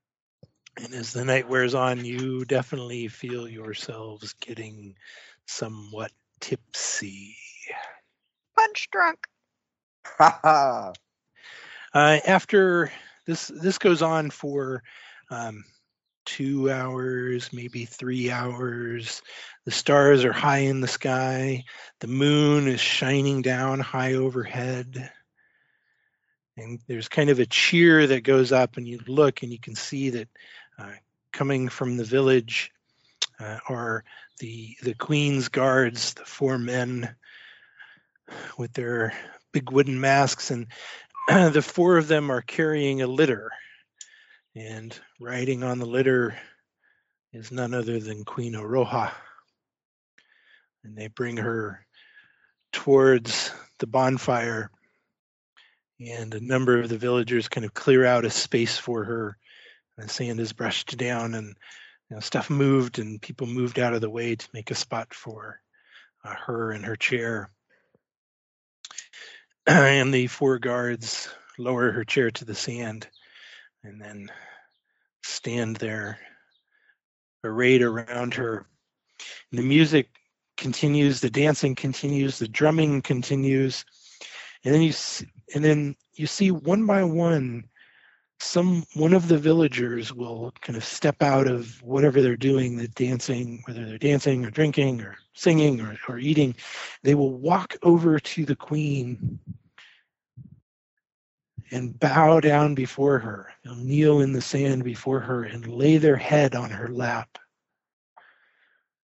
[0.77, 4.95] and as the night wears on, you definitely feel yourselves getting
[5.47, 7.35] somewhat tipsy.
[8.55, 9.27] Punch drunk.
[10.05, 10.93] Ha ha!
[11.93, 12.89] Uh, after
[13.25, 14.81] this, this goes on for
[15.29, 15.65] um,
[16.35, 19.21] two hours, maybe three hours.
[19.65, 21.63] The stars are high in the sky.
[22.01, 25.11] The moon is shining down high overhead.
[26.55, 29.75] And there's kind of a cheer that goes up, and you look and you can
[29.75, 30.27] see that
[30.77, 30.91] uh,
[31.31, 32.71] coming from the village
[33.39, 34.03] uh, are
[34.39, 37.15] the the queen's guards, the four men
[38.57, 39.13] with their
[39.51, 40.67] big wooden masks, and
[41.27, 43.49] the four of them are carrying a litter.
[44.59, 46.37] And riding on the litter
[47.31, 49.09] is none other than Queen Oroha.
[50.83, 51.85] And they bring her
[52.73, 54.69] towards the bonfire,
[56.01, 59.37] and a number of the villagers kind of clear out a space for her.
[59.97, 61.55] And the sand is brushed down, and
[62.09, 65.13] you know, stuff moved, and people moved out of the way to make a spot
[65.13, 65.61] for
[66.25, 67.49] uh, her and her chair.
[69.67, 73.07] and the four guards lower her chair to the sand
[73.83, 74.29] and then
[75.29, 76.19] stand there
[77.43, 78.65] arrayed around her.
[79.51, 80.09] And the music
[80.57, 83.85] continues, the dancing continues, the drumming continues,
[84.63, 85.23] and then you s-
[85.55, 87.69] and then you see one by one
[88.41, 92.87] some one of the villagers will kind of step out of whatever they're doing the
[92.89, 96.55] dancing whether they're dancing or drinking or singing or, or eating.
[97.03, 99.39] They will walk over to the queen
[101.71, 106.17] and bow down before her they'll kneel in the sand before her and lay their
[106.17, 107.37] head on her lap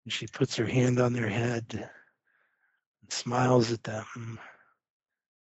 [0.06, 4.40] And she puts her hand on their head and smiles at them.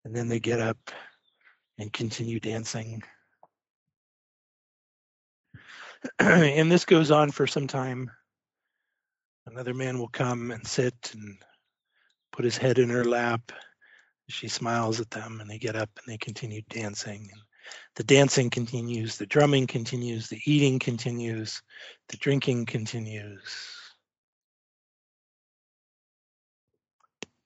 [0.03, 0.77] And then they get up
[1.77, 3.03] and continue dancing.
[6.19, 8.09] and this goes on for some time.
[9.45, 11.37] Another man will come and sit and
[12.31, 13.51] put his head in her lap.
[14.29, 17.29] She smiles at them and they get up and they continue dancing.
[17.31, 17.41] And
[17.95, 21.61] the dancing continues, the drumming continues, the eating continues,
[22.09, 23.41] the drinking continues.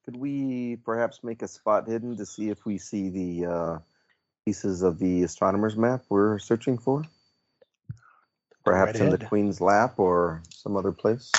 [0.06, 3.78] Could we perhaps make a spot hidden to see if we see the uh,
[4.46, 7.04] pieces of the astronomer's map we're searching for?
[8.65, 9.17] Perhaps in the.
[9.17, 11.32] Queen's lap or some other place?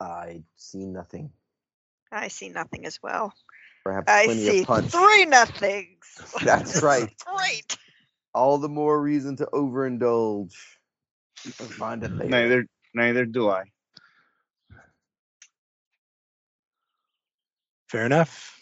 [0.00, 1.30] I see nothing.
[2.12, 3.34] I see nothing as well.
[3.86, 4.90] Perhaps I plenty see of punch.
[4.90, 6.20] three nothings.
[6.42, 7.08] That's right.
[7.24, 7.78] Great.
[8.34, 10.52] All the more reason to overindulge.
[11.78, 12.28] Find it there.
[12.28, 13.62] Neither neither do I.
[17.88, 18.58] Fair enough.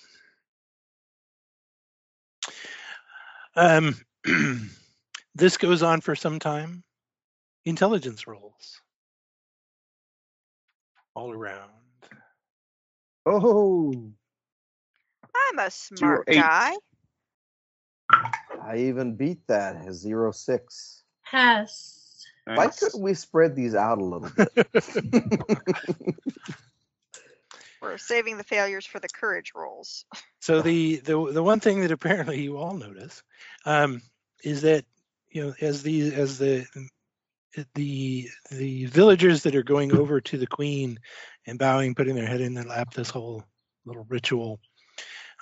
[3.57, 3.97] Um,
[5.35, 6.85] this goes on for some time.
[7.65, 8.83] Intelligence rolls
[11.15, 11.71] all around.
[13.25, 14.13] Oh,
[15.37, 16.37] I'm a smart eight.
[16.37, 16.75] guy.
[18.63, 21.03] I even beat that as zero six.
[21.25, 22.25] Pass.
[22.47, 22.79] Why nice.
[22.79, 24.49] couldn't we spread these out a little bit?
[27.83, 30.05] We're saving the failures for the courage rolls.
[30.41, 33.23] So the, the the one thing that apparently you all notice
[33.67, 34.03] um,
[34.43, 34.85] is that
[35.31, 36.67] you know as the as the
[37.75, 40.99] the the villagers that are going over to the queen
[41.47, 43.45] and bowing, putting their head in their lap, this whole
[43.85, 44.61] little ritual.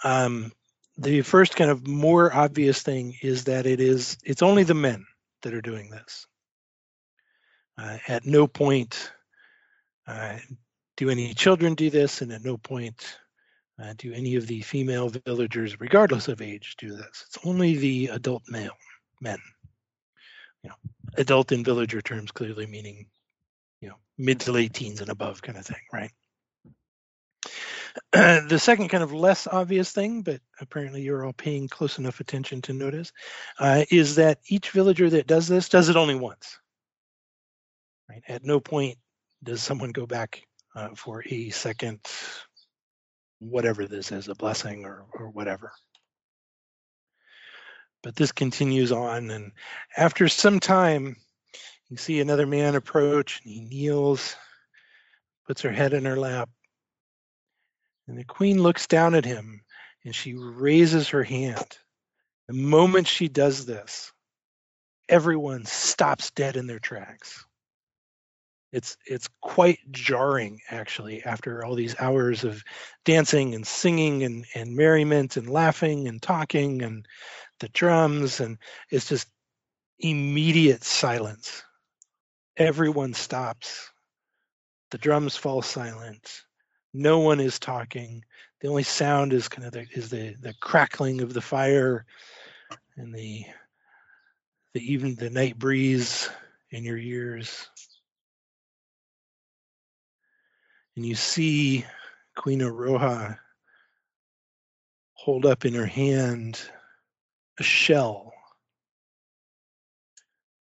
[0.05, 0.53] Um,
[0.99, 5.07] the first kind of more obvious thing is that it is it's only the men
[5.43, 6.27] that are doing this.
[7.79, 9.11] Uh, at no point
[10.07, 10.37] uh,
[10.97, 13.19] do any children do this, and at no point
[13.83, 17.25] uh, do any of the female villagers, regardless of age, do this.
[17.27, 18.77] It's only the adult male
[19.21, 19.39] men.
[20.63, 20.77] You know,
[21.17, 23.07] adult in villager terms, clearly meaning,
[23.81, 26.13] you know, mid to late teens and above, kind of thing, right?
[28.49, 32.61] the second kind of less obvious thing, but apparently you're all paying close enough attention
[32.61, 33.11] to notice,
[33.59, 36.59] uh, is that each villager that does this does it only once.
[38.11, 38.23] Right?
[38.29, 38.99] At no point
[39.43, 40.43] does someone go back
[40.77, 42.01] uh, for a second,
[43.39, 45.73] whatever this is, a blessing or, or whatever.
[48.03, 49.53] But this continues on, and
[49.97, 51.17] after some time,
[51.89, 54.37] you see another man approach, and he kneels,
[55.47, 56.51] puts her head in her lap,
[58.13, 59.63] and the queen looks down at him,
[60.05, 61.79] and she raises her hand.
[62.47, 64.13] The moment she does this,
[65.09, 67.47] everyone stops dead in their tracks.
[68.71, 72.63] It's it's quite jarring actually after all these hours of
[73.07, 77.07] dancing and singing and, and merriment and laughing and talking and
[77.61, 78.59] the drums and
[78.91, 79.27] it's just
[79.99, 81.63] immediate silence.
[82.59, 83.91] Everyone stops.
[84.91, 86.43] The drums fall silent
[86.93, 88.25] no one is talking
[88.61, 92.05] the only sound is kind of the, is the the crackling of the fire
[92.97, 93.45] and the
[94.75, 96.29] the even the night breeze
[96.71, 97.69] in your ears
[100.97, 101.85] and you see
[102.37, 103.39] Queen Aroha
[105.15, 106.61] hold up in her hand
[107.59, 108.33] a shell.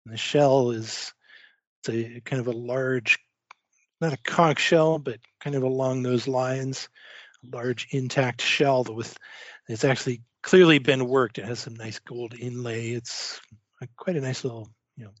[0.05, 1.13] And the shell is
[1.79, 3.19] it's a kind of a large,
[4.01, 6.89] not a conch shell, but kind of along those lines,
[7.43, 9.17] a large intact shell with
[9.67, 11.37] it's actually clearly been worked.
[11.37, 12.89] It has some nice gold inlay.
[12.89, 13.39] It's
[13.95, 15.11] quite a nice little, you know,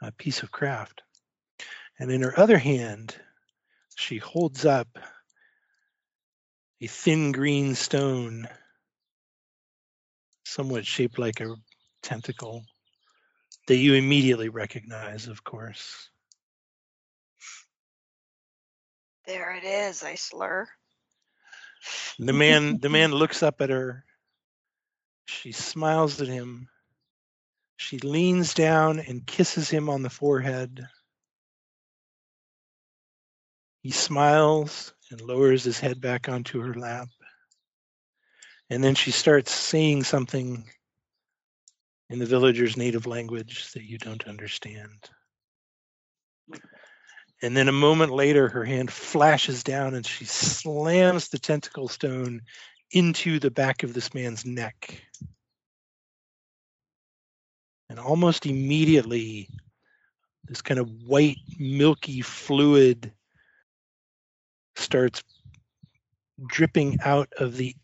[0.00, 1.02] uh, piece of craft.
[1.98, 3.16] And in her other hand,
[3.96, 4.88] she holds up
[6.80, 8.48] a thin green stone,
[10.44, 11.56] somewhat shaped like a
[12.02, 12.62] tentacle,
[13.66, 16.08] that you immediately recognize, of course.
[19.28, 20.66] There it is, I slur.
[22.18, 24.06] The man the man looks up at her.
[25.26, 26.70] She smiles at him.
[27.76, 30.88] She leans down and kisses him on the forehead.
[33.82, 37.08] He smiles and lowers his head back onto her lap.
[38.70, 40.64] And then she starts saying something
[42.08, 45.10] in the villager's native language that you don't understand.
[47.42, 52.42] And then a moment later, her hand flashes down and she slams the tentacle stone
[52.90, 55.02] into the back of this man's neck.
[57.88, 59.48] And almost immediately,
[60.44, 63.12] this kind of white, milky fluid
[64.76, 65.22] starts
[66.46, 67.74] dripping out of the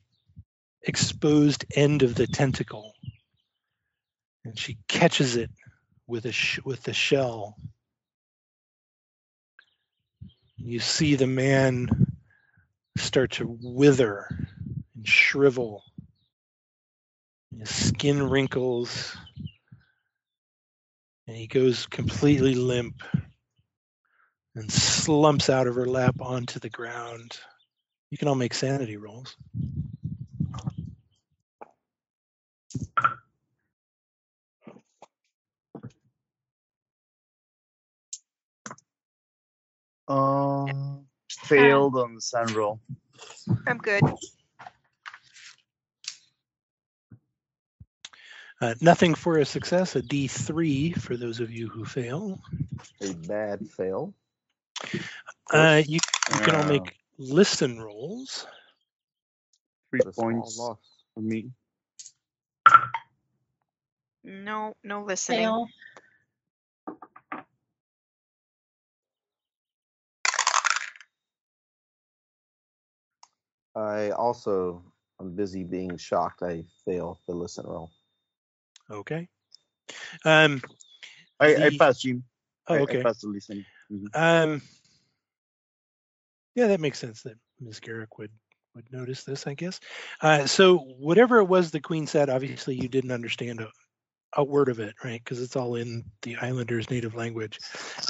[0.83, 2.93] exposed end of the tentacle.
[4.45, 5.51] And she catches it
[6.07, 7.57] with a sh- with the shell.
[10.67, 11.91] You see the man
[12.97, 14.27] start to wither
[14.97, 15.83] and shrivel.
[17.59, 19.15] His skin wrinkles,
[21.27, 23.03] and he goes completely limp
[24.55, 27.37] and slumps out of her lap onto the ground.
[28.11, 29.37] You can all make sanity rolls.
[40.09, 42.81] Um, failed on the SAN roll.
[43.67, 44.03] I'm good.
[48.61, 52.39] Uh, nothing for a success, a D3 for those of you who fail.
[53.03, 54.15] A bad fail.
[55.53, 55.99] Uh, you,
[56.33, 58.47] you can all make listen rolls.
[59.91, 60.79] three A points loss.
[61.15, 61.51] for me.
[64.25, 65.41] No, no listening.
[65.41, 65.69] Fail.
[73.77, 74.83] I also
[75.21, 76.43] I'm busy being shocked.
[76.43, 77.91] I fail the listen roll.
[78.91, 79.29] Okay.
[80.25, 80.61] Um,
[81.41, 82.25] I, I The- passed Jim.
[82.69, 83.03] oh, I, I okay.
[83.03, 83.65] passed the listening.
[84.15, 84.63] Um,
[86.55, 87.81] yeah, that makes sense that Ms.
[87.81, 88.31] Garrick would
[88.75, 89.79] would notice this, I guess.
[90.21, 93.69] Uh, so whatever it was the Queen said, obviously you didn't understand a,
[94.37, 95.23] a word of it, right?
[95.23, 97.61] Because it's all in the Islanders' native language.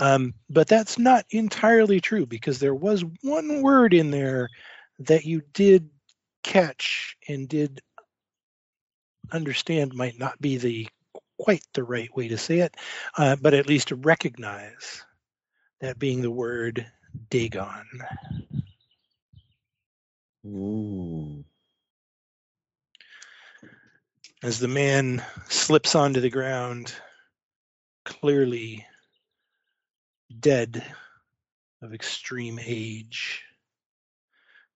[0.00, 4.48] Um, but that's not entirely true because there was one word in there
[5.00, 5.90] that you did
[6.42, 7.80] catch and did
[9.32, 10.88] understand might not be the
[11.38, 12.76] quite the right way to say it,
[13.18, 15.04] uh, but at least to recognize
[15.80, 16.86] that being the word
[17.30, 17.86] Dagon.
[20.46, 21.44] Ooh.
[24.42, 26.94] As the man slips onto the ground,
[28.04, 28.86] clearly
[30.38, 30.84] dead
[31.80, 33.42] of extreme age,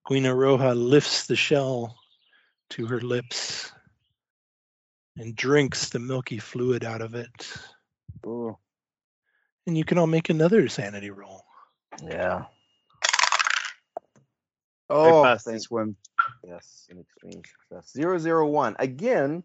[0.09, 1.95] Queen Aroha lifts the shell
[2.71, 3.71] to her lips
[5.19, 7.29] and drinks the milky fluid out of it.
[8.27, 8.57] Oh,
[9.67, 11.45] And you can all make another sanity roll.
[12.03, 12.47] Yeah.
[14.89, 15.95] Oh, passed thank this one.
[16.43, 17.93] yes, an extreme success.
[17.93, 19.43] Zero zero one again.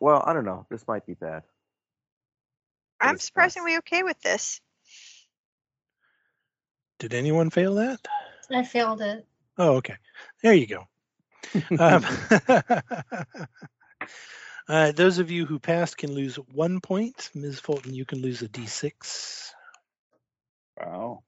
[0.00, 0.64] Well, I don't know.
[0.70, 1.42] This might be bad.
[3.02, 3.22] I'm Yes, yes.
[3.26, 4.62] surprisingly okay with this.
[6.98, 8.00] Did anyone fail that?
[8.50, 9.26] I failed it.
[9.58, 9.96] Oh, okay.
[10.42, 10.84] There you go.
[11.78, 12.04] Um,
[14.68, 17.30] uh, those of you who passed can lose one point.
[17.34, 17.60] Ms.
[17.60, 19.50] Fulton, you can lose a d6.
[20.78, 21.22] Wow.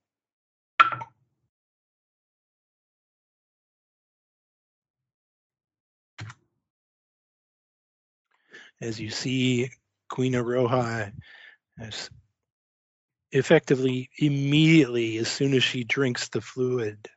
[8.81, 9.71] As you see,
[10.09, 11.13] Queen Aroha
[11.79, 12.11] has
[13.33, 17.09] effectively, immediately, as soon as she drinks the fluid,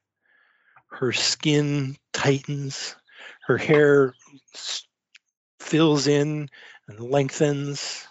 [0.89, 2.95] her skin tightens,
[3.47, 4.13] her hair
[5.59, 6.49] fills in
[6.87, 8.07] and lengthens,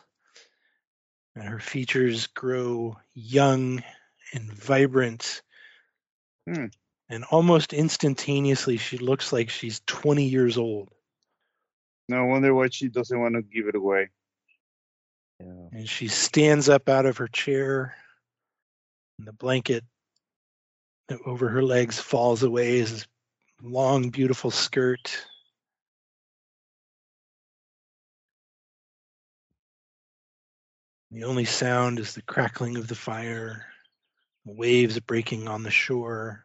[1.35, 3.83] and her features grow young
[4.33, 5.43] and vibrant.
[6.49, 6.67] Hmm.
[7.09, 10.91] And almost instantaneously, she looks like she's 20 years old.
[12.09, 14.11] No wonder why she doesn't want to give it away.
[15.41, 15.69] Yeah.
[15.73, 17.95] And she stands up out of her chair,
[19.19, 19.85] and the blanket
[21.25, 23.07] over her legs falls away as
[23.65, 25.27] a long, beautiful skirt.
[31.11, 33.67] The only sound is the crackling of the fire,
[34.47, 36.45] the waves breaking on the shore.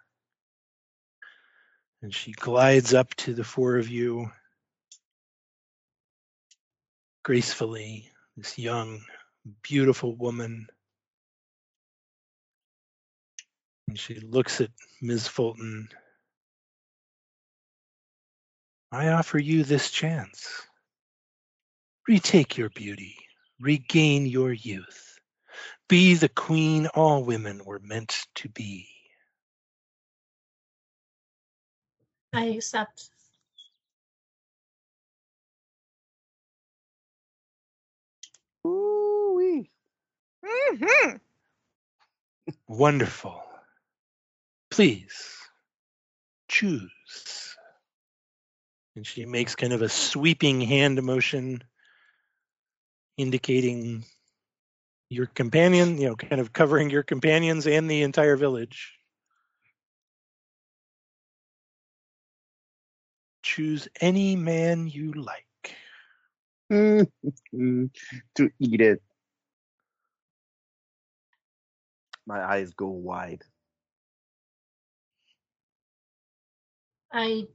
[2.02, 4.32] And she glides up to the four of you
[7.24, 9.02] gracefully, this young,
[9.62, 10.68] beautiful woman.
[13.88, 14.72] And she looks at
[15.02, 15.28] Ms.
[15.28, 15.90] Fulton.
[18.92, 20.62] I offer you this chance.
[22.08, 23.16] Retake your beauty,
[23.60, 25.20] regain your youth.
[25.88, 28.88] Be the queen all women were meant to be.
[32.34, 33.10] I accept.
[38.66, 39.70] Ooh wee.
[40.44, 41.18] Mm-hmm.
[42.68, 43.42] Wonderful.
[44.72, 45.38] Please
[46.48, 47.56] choose.
[48.96, 51.64] And she makes kind of a sweeping hand motion
[53.18, 54.06] indicating
[55.10, 58.94] your companion, you know, kind of covering your companions and the entire village.
[63.44, 65.46] Choose any man you like.
[66.70, 67.10] to
[68.60, 69.02] eat it.
[72.26, 73.44] My eyes go wide.
[77.14, 77.48] I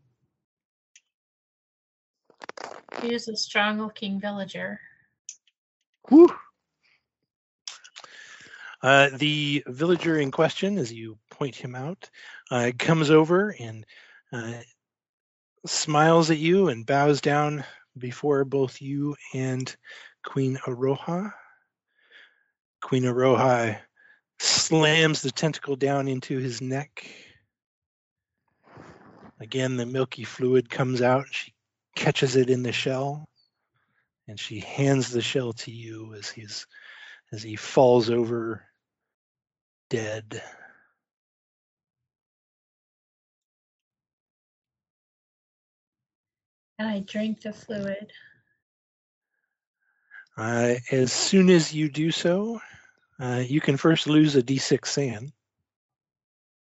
[3.01, 4.81] choose a strong-looking villager.
[6.09, 6.33] Whew.
[8.83, 12.09] Uh, the villager in question, as you point him out,
[12.51, 13.85] uh, comes over and
[14.33, 14.61] uh,
[15.67, 17.65] smiles at you and bows down
[17.97, 19.75] before both you and
[20.25, 21.33] Queen Aroha.
[22.81, 23.79] Queen Aroha
[24.39, 27.07] slams the tentacle down into his neck.
[29.41, 31.27] Again, the milky fluid comes out.
[31.31, 31.55] She
[31.97, 33.29] catches it in the shell,
[34.29, 36.67] and she hands the shell to you as he's
[37.33, 38.65] as he falls over
[39.89, 40.43] dead.
[46.81, 48.11] And I drink the fluid.
[50.35, 52.59] Uh, as soon as you do so,
[53.21, 55.31] uh, you can first lose a d6 SAN.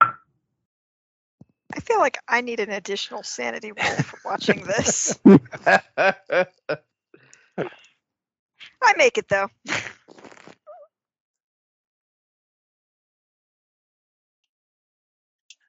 [0.02, 5.20] I feel like I need an additional sanity roll for watching this.
[5.26, 6.14] I
[8.96, 9.50] make it though.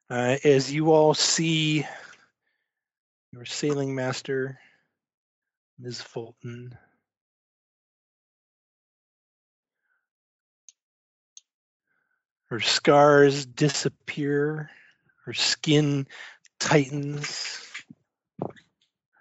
[0.08, 1.84] Uh, as you all see
[3.38, 4.58] your sailing master,
[5.78, 6.02] Ms.
[6.02, 6.76] Fulton,
[12.46, 14.72] her scars disappear,
[15.24, 16.08] her skin
[16.58, 17.64] tightens,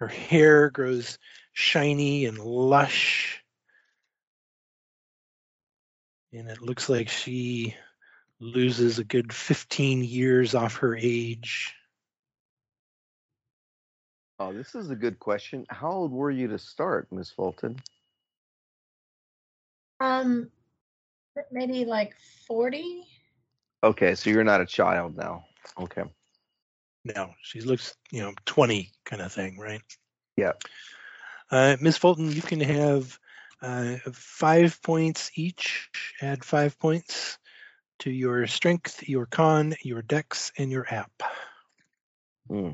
[0.00, 1.20] her hair grows
[1.52, 3.44] shiny and lush,
[6.32, 7.76] and it looks like she
[8.40, 11.72] loses a good 15 years off her age.
[14.40, 15.66] Oh, this is a good question.
[15.68, 17.76] How old were you to start, Miss Fulton?
[20.00, 20.50] Um,
[21.50, 22.14] maybe like
[22.46, 23.04] 40.
[23.82, 25.44] Okay, so you're not a child now.
[25.80, 26.04] Okay.
[27.04, 29.82] No, she looks, you know, 20 kind of thing, right?
[30.36, 30.52] Yeah.
[31.50, 31.96] Uh, Ms.
[31.96, 33.18] Fulton, you can have
[33.60, 35.88] uh, five points each.
[36.20, 37.38] Add five points
[38.00, 41.10] to your strength, your con, your dex, and your app.
[42.48, 42.72] Hmm.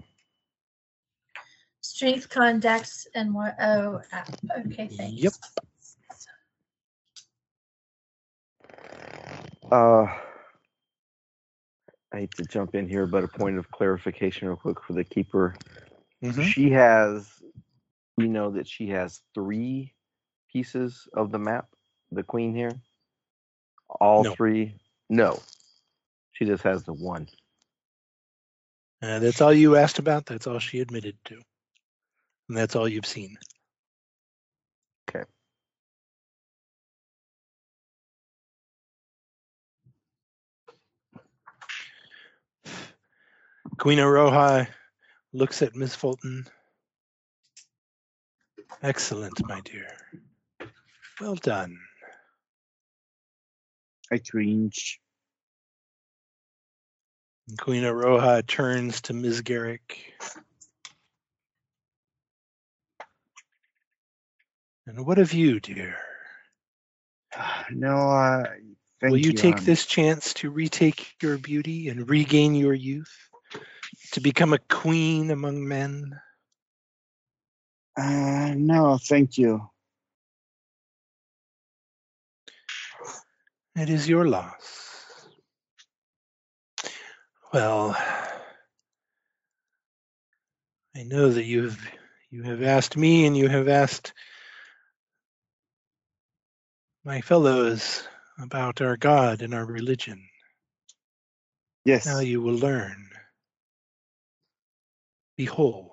[1.95, 3.55] Strength, con, dex, and what?
[3.61, 4.29] Oh, app.
[4.67, 5.23] Okay, thanks.
[5.23, 5.33] Yep.
[9.71, 10.03] Uh,
[12.13, 15.05] I hate to jump in here, but a point of clarification, real quick, for the
[15.05, 15.55] keeper.
[16.21, 16.43] Mhm.
[16.43, 17.41] She has,
[18.17, 19.95] We know, that she has three
[20.53, 21.69] pieces of the map.
[22.11, 22.73] The queen here,
[24.01, 24.35] all No.
[24.35, 24.81] three.
[25.09, 25.41] No,
[26.33, 27.29] she just has the one.
[29.01, 30.27] Uh, that's all you asked about.
[30.27, 31.41] That's all she admitted to.
[32.49, 33.37] And that's all you've seen.
[35.09, 35.25] Okay.
[43.79, 44.67] Queen Aroha
[45.33, 46.47] looks at Miss Fulton.
[48.83, 49.89] Excellent, my dear.
[51.21, 51.79] Well done.
[54.13, 55.01] I cringe.
[57.49, 59.41] And Queen Aroha turns to Ms.
[59.41, 60.15] Garrick.
[64.87, 65.97] And what of you, dear?
[67.71, 68.45] No, uh,
[69.01, 73.13] thank Will you take um, this chance to retake your beauty and regain your youth?
[74.13, 76.21] To become a queen among men?
[77.97, 79.69] Uh, no, thank you.
[83.77, 84.95] It is your loss.
[87.53, 87.97] Well,
[90.97, 91.81] I know that you have
[92.31, 94.13] you have asked me and you have asked
[97.05, 98.07] my fellows
[98.41, 100.27] about our God and our religion.
[101.85, 102.07] Yes.
[102.07, 103.11] Now you will learn.
[105.37, 105.91] Behold.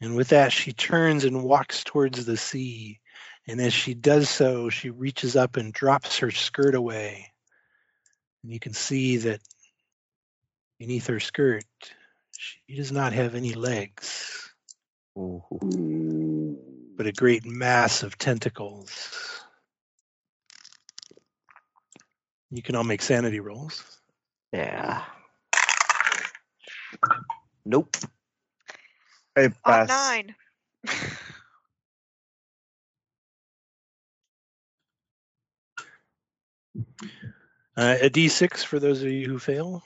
[0.00, 3.00] And with that, she turns and walks towards the sea.
[3.46, 7.32] And as she does so, she reaches up and drops her skirt away.
[8.42, 9.40] And you can see that
[10.78, 11.64] beneath her skirt,
[12.32, 14.50] she does not have any legs,
[15.16, 15.42] Ooh.
[15.62, 16.13] Hmm.
[16.96, 19.42] But a great mass of tentacles.
[22.50, 23.82] You can all make sanity rolls.
[24.52, 25.02] Yeah.
[27.64, 27.96] Nope.
[29.36, 29.88] I On pass.
[29.88, 30.34] nine.
[37.76, 39.82] Uh, a d6 for those of you who fail.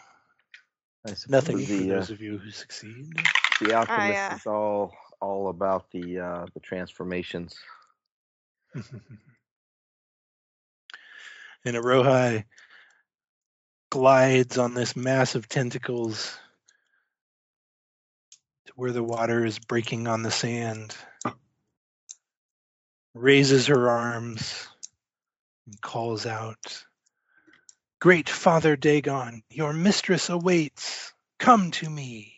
[1.07, 3.17] I suppose Nothing for the, uh, those of you who succeed.
[3.63, 7.57] The alchemist uh, is all all about the uh, the transformations.
[8.75, 8.85] and
[11.65, 12.45] Arohai
[13.91, 16.37] glides on this mass of tentacles
[18.67, 20.95] to where the water is breaking on the sand,
[23.15, 24.69] raises her arms,
[25.67, 26.85] and calls out,
[28.01, 31.13] Great Father Dagon, your mistress awaits.
[31.39, 32.38] Come to me.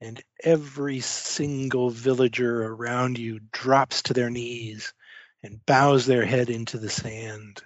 [0.00, 4.94] And every single villager around you drops to their knees
[5.42, 7.62] and bows their head into the sand.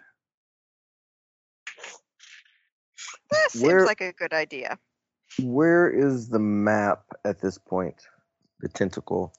[3.31, 4.79] That seems Where- like a good idea.
[5.41, 8.07] Where is the map at this point?
[8.61, 9.33] The tentacle.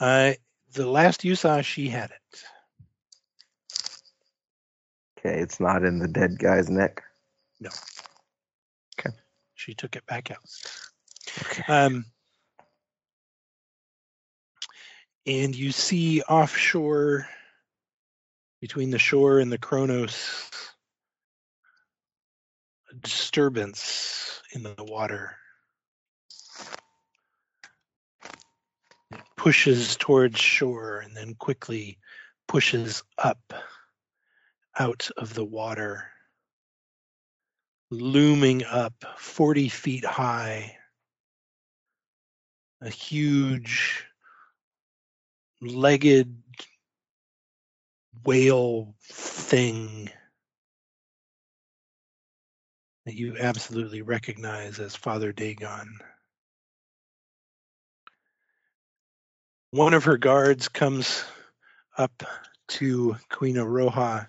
[0.00, 0.34] Uh,
[0.72, 2.44] the last you saw, she had it.
[5.18, 7.02] Okay, it's not in the dead guy's neck.
[9.58, 10.38] She took it back out.
[11.42, 11.64] Okay.
[11.66, 12.04] Um,
[15.26, 17.28] and you see offshore,
[18.60, 20.48] between the shore and the Kronos,
[22.90, 25.36] a disturbance in the water.
[29.10, 31.98] It pushes towards shore and then quickly
[32.46, 33.52] pushes up
[34.78, 36.10] out of the water,
[37.90, 40.76] looming up 40 feet high
[42.80, 44.04] a huge
[45.60, 46.36] legged
[48.24, 50.10] whale thing
[53.04, 55.98] that you absolutely recognize as Father Dagon.
[59.70, 61.24] One of her guards comes
[61.96, 62.22] up
[62.68, 64.28] to Queen Aroha,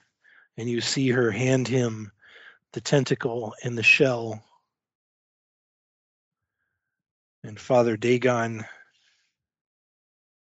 [0.58, 2.12] and you see her hand him
[2.74, 4.44] the tentacle and the shell
[7.44, 8.66] and Father Dagon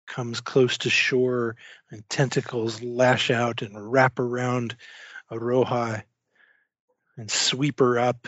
[0.08, 1.56] comes close to shore,
[1.92, 4.76] and tentacles lash out and wrap around
[5.32, 6.04] Aroha
[7.18, 8.28] and sweep her up,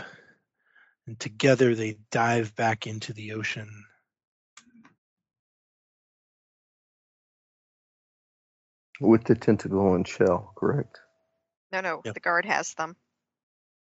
[1.06, 3.86] and together they dive back into the ocean.
[9.00, 11.00] With the tentacle and shell, correct?
[11.72, 12.16] No, no, Yep.
[12.16, 12.96] the guard has them.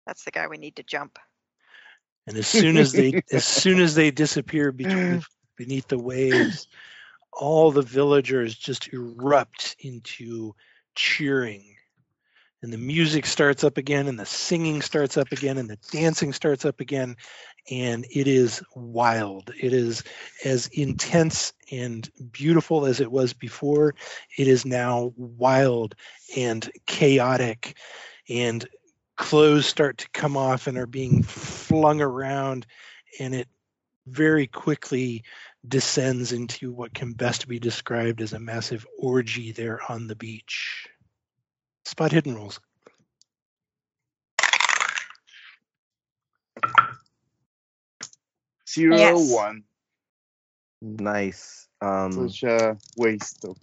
[0.10, 1.20] That's the guy we need to jump.
[2.26, 5.22] And as soon as they as soon as they disappear between,
[5.56, 6.68] beneath the waves,
[7.32, 10.56] all the villagers just erupt into
[10.96, 11.76] cheering.
[12.64, 16.34] And the music starts up again, and the singing starts up again, and the dancing
[16.34, 17.16] starts up again.
[17.70, 19.54] And it is wild.
[19.62, 20.04] It is
[20.44, 23.94] as intense and beautiful as it was before.
[24.40, 25.94] It is now wild
[26.36, 27.78] and chaotic.
[28.28, 28.68] And
[29.20, 32.66] clothes start to come off and are being flung around.
[33.20, 33.48] And it
[34.08, 35.24] very quickly
[35.68, 40.88] descends into what can best be described as a massive orgy there on the beach.
[41.86, 42.60] Spot hidden rolls.
[48.68, 49.22] Zero Yes.
[49.22, 49.64] one.
[50.82, 51.69] Nice.
[51.82, 53.58] Um, Such a waste of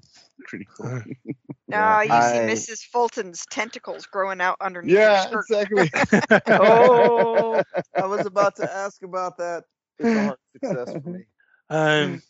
[0.47, 0.85] critical.
[0.85, 1.05] No,
[1.69, 2.81] Yeah, you I- see Mrs.
[2.83, 5.47] Fulton's tentacles growing out underneath her yeah, skirt.
[5.49, 5.91] exactly.
[6.59, 7.63] oh,
[7.97, 9.65] I was about to ask about that.
[9.99, 11.25] It's a hard success for me.
[11.71, 12.23] um,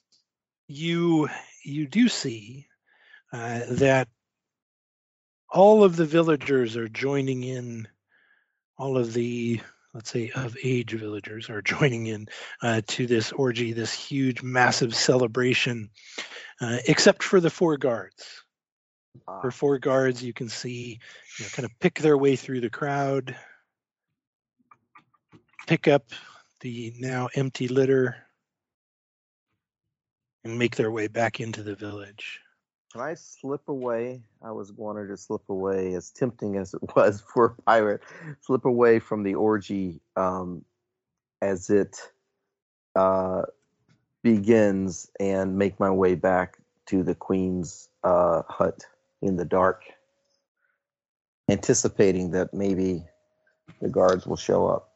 [0.69, 1.29] you
[1.65, 2.67] you do see
[3.33, 4.09] uh, that
[5.51, 7.89] all of the villagers are joining in.
[8.79, 9.61] All of the
[9.97, 12.29] let's say of age villagers are joining in
[12.63, 15.89] uh, to this orgy, this huge, massive celebration,
[16.61, 18.45] uh, except for the four guards.
[19.27, 21.01] Ah, For four guards, you can see,
[21.39, 23.35] you know, kind of pick their way through the crowd,
[25.67, 26.11] pick up
[26.61, 28.17] the now empty litter,
[30.45, 32.41] and make their way back into the village.
[32.97, 34.23] Can I slip away?
[34.41, 38.01] I was wanting to slip away, as tempting as it was for a pirate,
[38.41, 40.65] slip away from the orgy um,
[41.43, 42.01] as it
[42.95, 43.43] uh,
[44.23, 48.87] begins and make my way back to the queen's uh, hut
[49.21, 49.83] in the dark,
[51.51, 53.05] anticipating that maybe
[53.83, 54.96] the guards will show up.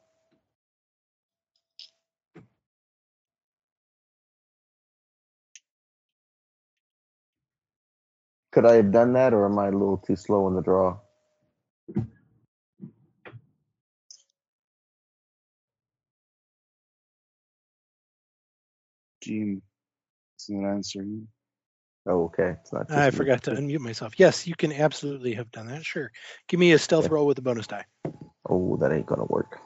[8.53, 10.99] Could I have done that, or am I a little too slow in the draw?
[19.23, 19.63] Gene
[20.39, 21.29] is not answering.
[22.07, 22.57] Oh, okay.
[22.61, 23.17] It's not just I me.
[23.17, 24.15] forgot to unmute myself.
[24.19, 25.85] Yes, you can absolutely have done that.
[25.85, 26.11] Sure.
[26.49, 27.15] Give me a stealth Okay.
[27.15, 27.85] roll with a bonus die.
[28.49, 29.61] Oh, that ain't gonna work.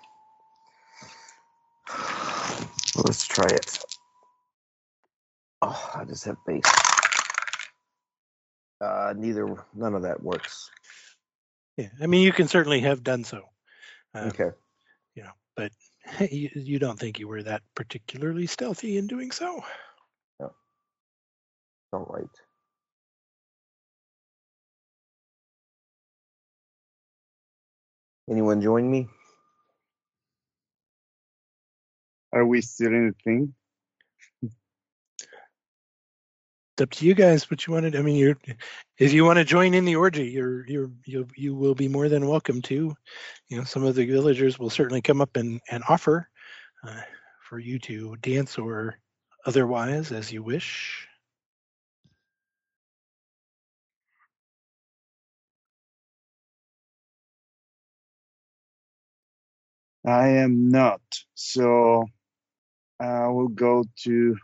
[2.97, 3.79] Let's try it.
[5.63, 6.63] Oh, I just have base.
[8.85, 10.71] Uh, neither, none of that works.
[11.79, 13.43] Yeah, I mean, you can certainly have done so.
[14.13, 14.51] Um, Okay.
[15.15, 15.73] You know, but
[16.31, 19.65] you, you don't think you were that particularly stealthy in doing so.
[20.39, 20.53] No.
[21.95, 22.29] All right.
[28.31, 29.09] Anyone join me?
[32.33, 33.55] Are we still in the thing?
[36.75, 37.95] It's up to you guys what you wanted.
[37.95, 38.37] I mean, you're
[38.99, 42.09] if you want to join in the orgy, you're you're you you will be more
[42.09, 42.97] than welcome to.
[43.49, 46.29] You know, some of the villagers will certainly come up and and offer
[46.85, 47.01] uh,
[47.49, 48.99] for you to dance or
[49.47, 51.07] otherwise as you wish.
[60.05, 61.03] I am not.
[61.35, 62.07] So
[62.99, 64.37] I will go to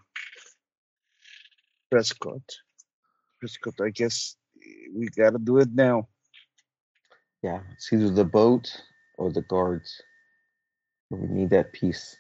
[1.90, 2.42] Prescott.
[3.40, 4.36] Prescott, I guess
[4.94, 6.08] we gotta do it now.
[7.42, 8.70] Yeah, it's either the boat
[9.16, 10.02] or the guards.
[11.10, 12.16] We need that piece.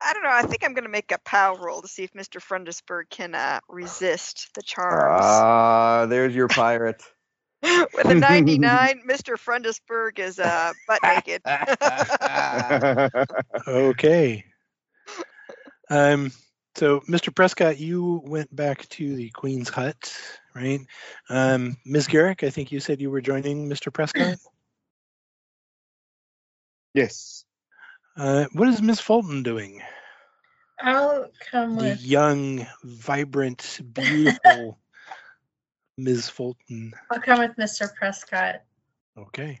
[0.00, 0.30] I don't know.
[0.30, 2.40] I think I'm going to make a POW roll to see if Mr.
[2.40, 5.20] Frundisberg can uh, resist the charms.
[5.22, 7.02] Ah, there's your pirate.
[7.94, 9.36] With a 99, Mr.
[9.36, 11.42] Frundisberg is uh, butt naked.
[13.66, 14.44] Okay.
[15.90, 16.32] Um.
[16.76, 17.34] So, Mr.
[17.34, 20.16] Prescott, you went back to the Queen's Hut,
[20.54, 20.78] right?
[21.28, 22.06] Um, Ms.
[22.06, 23.92] Garrick, I think you said you were joining Mr.
[23.92, 24.38] Prescott.
[26.94, 27.44] yes.
[28.16, 29.82] Uh, what is Miss Fulton doing?
[30.80, 32.02] I'll come The with.
[32.02, 34.78] young, vibrant, beautiful
[35.98, 36.28] Ms.
[36.28, 36.92] Fulton.
[37.10, 37.92] I'll come with Mr.
[37.94, 38.62] Prescott.
[39.18, 39.58] Okay.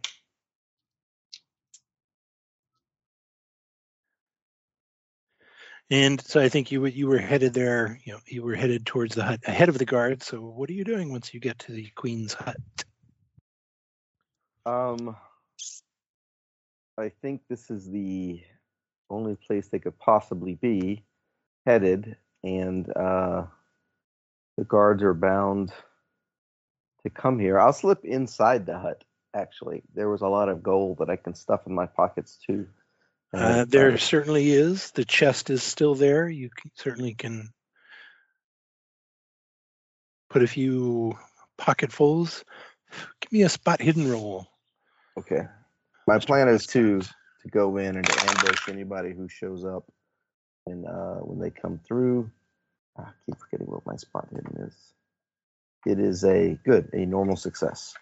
[5.90, 7.98] And so I think you were- you were headed there.
[8.04, 10.22] You know, you were headed towards the hut ahead of the guard.
[10.22, 12.56] So what are you doing once you get to the Queen's hut?
[14.64, 15.16] Um,
[16.98, 18.44] I think this is the
[19.08, 21.04] only place they could possibly be
[21.64, 23.46] headed, and uh,
[24.58, 25.72] the guards are bound
[27.08, 27.58] to come here.
[27.58, 29.04] I'll slip inside the hut.
[29.34, 32.66] Actually, there was a lot of gold that I can stuff in my pockets too.
[33.34, 34.90] Uh, I- there certainly is.
[34.92, 36.28] The chest is still there.
[36.28, 37.50] You certainly can
[40.30, 41.18] put a few
[41.56, 42.44] pocketfuls.
[43.20, 44.46] Give me a spot hidden roll.
[45.18, 45.42] Okay.
[46.06, 49.84] My plan is to to go in and to ambush anybody who shows up,
[50.66, 52.30] and uh, when they come through,
[52.96, 54.74] I keep forgetting what my spot hidden is.
[55.88, 57.94] It is a good, a normal success.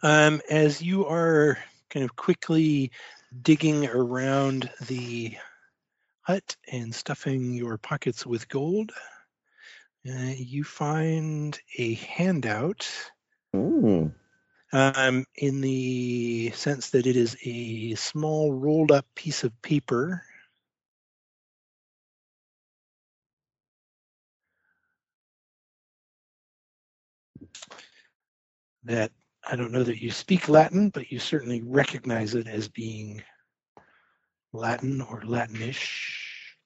[0.00, 1.58] Um, as you are
[1.90, 2.92] kind of quickly
[3.42, 5.36] digging around the
[6.20, 8.92] hut and stuffing your pockets with gold,
[10.08, 12.88] uh, you find a handout
[13.52, 14.12] Mm.
[14.72, 20.22] um, in the sense that it is a small rolled up piece of paper.
[28.88, 29.12] That
[29.46, 33.22] I don't know that you speak Latin, but you certainly recognize it as being
[34.52, 36.56] Latin or Latinish.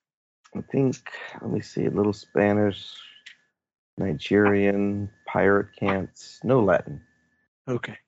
[0.55, 0.97] I think.
[1.41, 1.87] Let me see.
[1.87, 2.87] A little Spanish,
[3.99, 6.41] Nigerian, pirate cants.
[6.45, 7.01] No Latin.
[7.69, 7.99] Okay.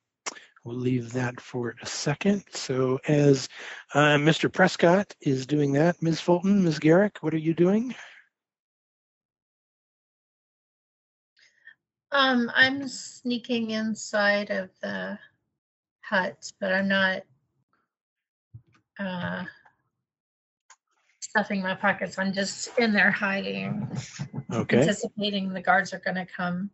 [0.64, 2.44] We'll leave that for a second.
[2.50, 3.48] So, as
[3.94, 4.50] uh, Mr.
[4.50, 6.20] Prescott is doing that, Ms.
[6.20, 6.78] Fulton, Ms.
[6.78, 7.94] Garrick, what are you doing?
[12.14, 15.18] Um, I'm sneaking inside of the
[16.00, 17.22] hut, but I'm not
[19.00, 19.42] uh,
[21.18, 22.16] stuffing my pockets.
[22.16, 23.88] I'm just in there hiding,
[24.52, 24.78] Okay.
[24.78, 26.70] anticipating the guards are going to come.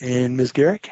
[0.00, 0.52] And Ms.
[0.52, 0.88] Garrick?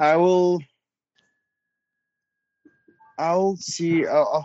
[0.00, 0.60] I will.
[3.16, 4.04] I'll see.
[4.06, 4.44] I'll, I'll-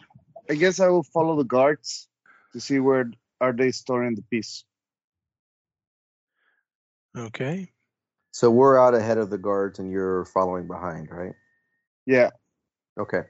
[0.49, 2.09] I guess I will follow the guards
[2.54, 4.64] to see where are they storing the piece.
[7.18, 7.72] Okay.
[8.32, 11.34] So we're out ahead of the guards, and you're following behind, right?
[12.06, 12.30] Yeah.
[12.97, 13.24] Okay.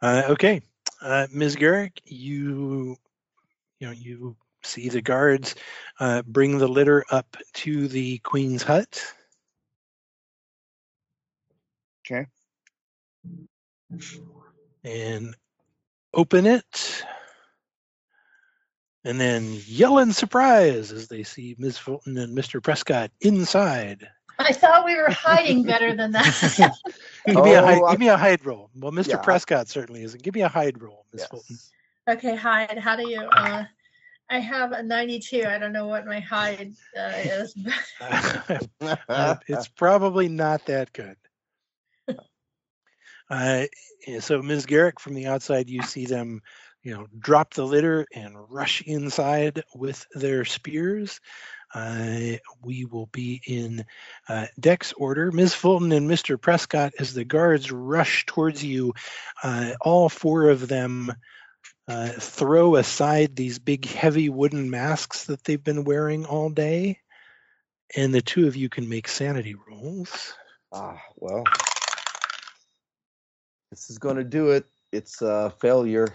[0.00, 0.62] Uh, okay.
[1.02, 1.56] Uh, Ms.
[1.56, 2.96] Garrick, you,
[3.78, 5.54] you know, you see the guards
[5.98, 9.02] uh, bring the litter up to the Queen's hut.
[12.06, 12.26] Okay.
[14.84, 15.36] And
[16.14, 17.04] open it.
[19.04, 21.78] And then yell in surprise as they see Ms.
[21.78, 22.62] Fulton and Mr.
[22.62, 24.06] Prescott inside.
[24.38, 26.72] I thought we were hiding better than that.
[27.26, 28.70] Give me a Oh, hide, give me a hide roll.
[28.74, 29.08] Well, Mr.
[29.08, 30.22] Yeah, Prescott certainly isn't.
[30.22, 31.26] Give me a hide roll, Ms.
[31.26, 31.58] Fulton.
[32.08, 32.78] Okay, hide.
[32.78, 33.20] How do you?
[33.20, 33.64] Uh,
[34.30, 35.44] I have a 92.
[35.46, 37.54] I don't know what my hide uh, is.
[39.08, 41.16] Uh, it's probably not that good.
[43.30, 43.66] Uh,
[44.20, 44.66] so, Ms.
[44.66, 46.42] Garrick, from the outside, you see them,
[46.82, 51.20] you know, drop the litter and rush inside with their spears.
[51.72, 53.84] Uh, we will be in
[54.28, 55.30] uh, Dex order.
[55.30, 55.54] Ms.
[55.54, 56.40] Fulton and Mr.
[56.40, 58.94] Prescott, as the guards rush towards you,
[59.42, 61.12] uh, all four of them
[61.86, 66.98] uh, throw aside these big, heavy wooden masks that they've been wearing all day
[67.96, 70.34] and the two of you can make sanity rolls.
[70.72, 71.44] Ah, well,
[73.70, 74.66] this is going to do it.
[74.92, 76.08] It's a failure.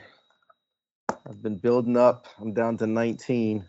[1.10, 2.28] I've been building up.
[2.39, 3.66] I'm down to 19.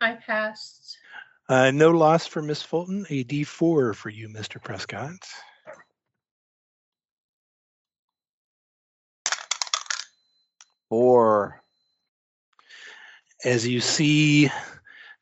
[0.00, 0.98] I passed.
[1.48, 3.04] Uh, no loss for Miss Fulton.
[3.10, 4.62] A D4 for you, Mr.
[4.62, 5.18] Prescott.
[10.88, 11.60] Four.
[13.44, 14.50] As you see,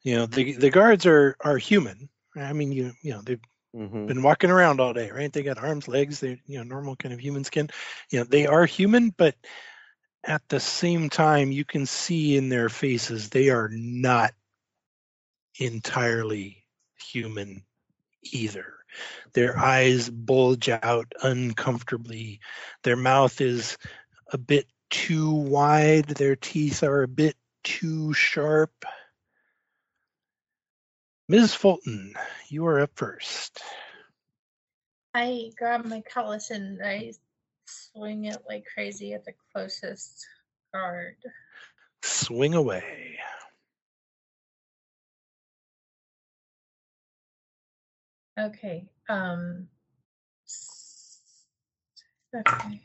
[0.02, 2.08] you know the the guards are are human.
[2.36, 3.40] I mean, you you know they've
[3.74, 5.32] hmm been walking around all day, right?
[5.32, 6.20] They got arms, legs.
[6.20, 7.70] They you know normal kind of human skin.
[8.10, 9.34] You know they are human, but
[10.24, 14.32] at the same time, you can see in their faces they are not
[15.58, 16.64] entirely
[17.12, 17.64] human
[18.22, 18.74] either.
[19.32, 22.40] Their eyes bulge out uncomfortably.
[22.82, 23.78] Their mouth is
[24.32, 26.06] a bit too wide.
[26.06, 28.84] Their teeth are a bit too sharp.
[31.30, 31.54] Ms.
[31.54, 32.12] Fulton,
[32.48, 33.62] you are up first.
[35.14, 37.12] I grab my cutlass and I
[37.66, 40.26] swing it like crazy at the closest
[40.74, 41.14] guard.
[42.02, 43.20] Swing away.
[48.36, 48.88] Okay.
[49.08, 49.68] Um.
[52.34, 52.80] Okay.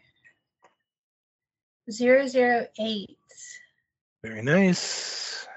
[1.90, 3.18] Zero zero eight.
[4.24, 5.48] Very nice.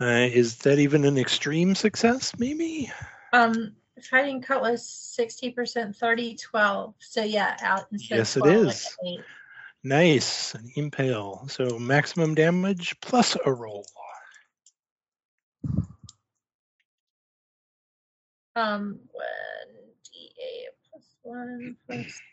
[0.00, 2.92] Uh, is that even an extreme success, maybe?
[3.32, 3.72] Um,
[4.10, 6.94] fighting cutlass sixty percent, 30, 12.
[6.98, 8.76] So yeah, out instead Yes, it of 12, like
[9.06, 9.20] eight.
[9.82, 10.54] Nice.
[10.54, 11.46] An impale.
[11.48, 13.86] So maximum damage plus a roll.
[18.54, 19.24] Um, one
[20.12, 22.20] d eight plus one plus.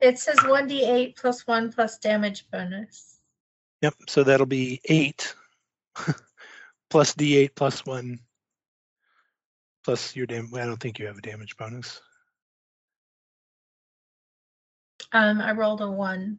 [0.00, 3.20] It says one d eight plus one plus damage bonus.
[3.82, 3.94] Yep.
[4.08, 5.36] So that'll be eight
[6.90, 8.18] plus d8 plus one
[9.84, 10.52] plus your damage.
[10.54, 12.00] I don't think you have a damage bonus.
[15.12, 16.38] Um, I rolled a one.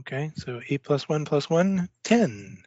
[0.00, 0.32] Okay.
[0.36, 2.58] So eight plus one plus one, 10.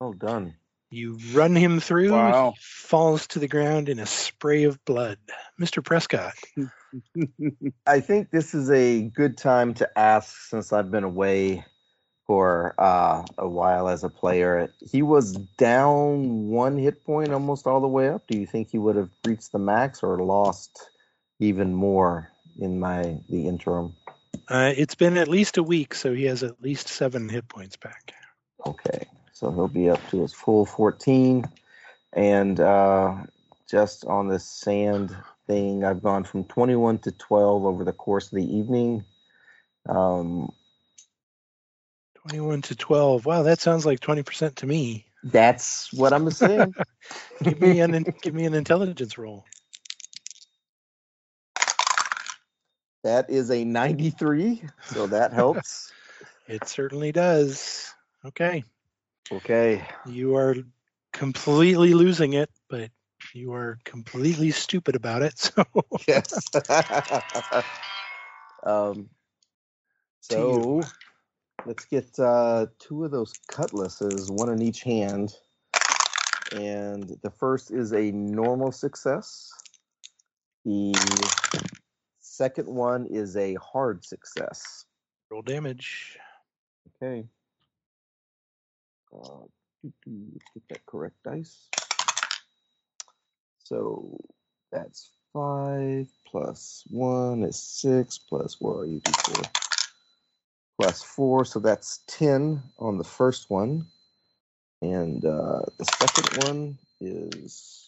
[0.00, 0.54] Well done.
[0.90, 2.12] You run him through.
[2.12, 2.52] Wow.
[2.56, 5.18] He falls to the ground in a spray of blood.
[5.60, 5.84] Mr.
[5.84, 6.34] Prescott.
[7.86, 11.64] I think this is a good time to ask since I've been away
[12.30, 14.72] for uh, a while as a player.
[14.88, 18.24] He was down one hit point almost all the way up.
[18.28, 20.90] Do you think he would have reached the max or lost
[21.40, 23.96] even more in my the interim?
[24.48, 27.76] Uh, it's been at least a week, so he has at least seven hit points
[27.76, 28.14] back.
[28.64, 31.44] Okay, so he'll be up to his full 14.
[32.12, 33.24] And uh,
[33.68, 35.16] just on this SAN
[35.48, 39.04] thing, I've gone from 21 to 12 over the course of the evening.
[39.88, 40.52] Um,
[42.22, 43.24] 21 to 12.
[43.26, 45.06] Wow, that sounds like 20% to me.
[45.22, 46.74] that's what I'm saying.
[47.42, 49.44] Give me an give me an intelligence roll.
[53.02, 55.92] that is a 93, so that helps.
[56.46, 57.94] It certainly does.
[58.26, 58.64] Okay.
[59.30, 59.84] Okay.
[60.04, 60.56] You are
[61.12, 62.90] completely losing it, but
[63.32, 65.38] you are completely stupid about it.
[65.56, 65.64] So
[66.08, 66.50] Yes.
[68.64, 69.08] um,
[70.20, 70.82] so
[71.66, 75.34] let's get uh, two of those cutlasses, one in each hand.
[76.52, 79.50] And the first is a normal success.
[80.64, 80.94] The
[82.18, 84.84] second one is a hard success.
[85.30, 86.18] roll damage.
[87.02, 87.26] Okay.
[89.12, 89.44] Uh,
[89.84, 91.68] let's get that correct dice.
[93.58, 94.18] So
[94.72, 99.69] that's five plus one is six plus where are you before?
[100.80, 103.86] Plus four, so that's ten on the first one.
[104.80, 107.86] And uh, the second one is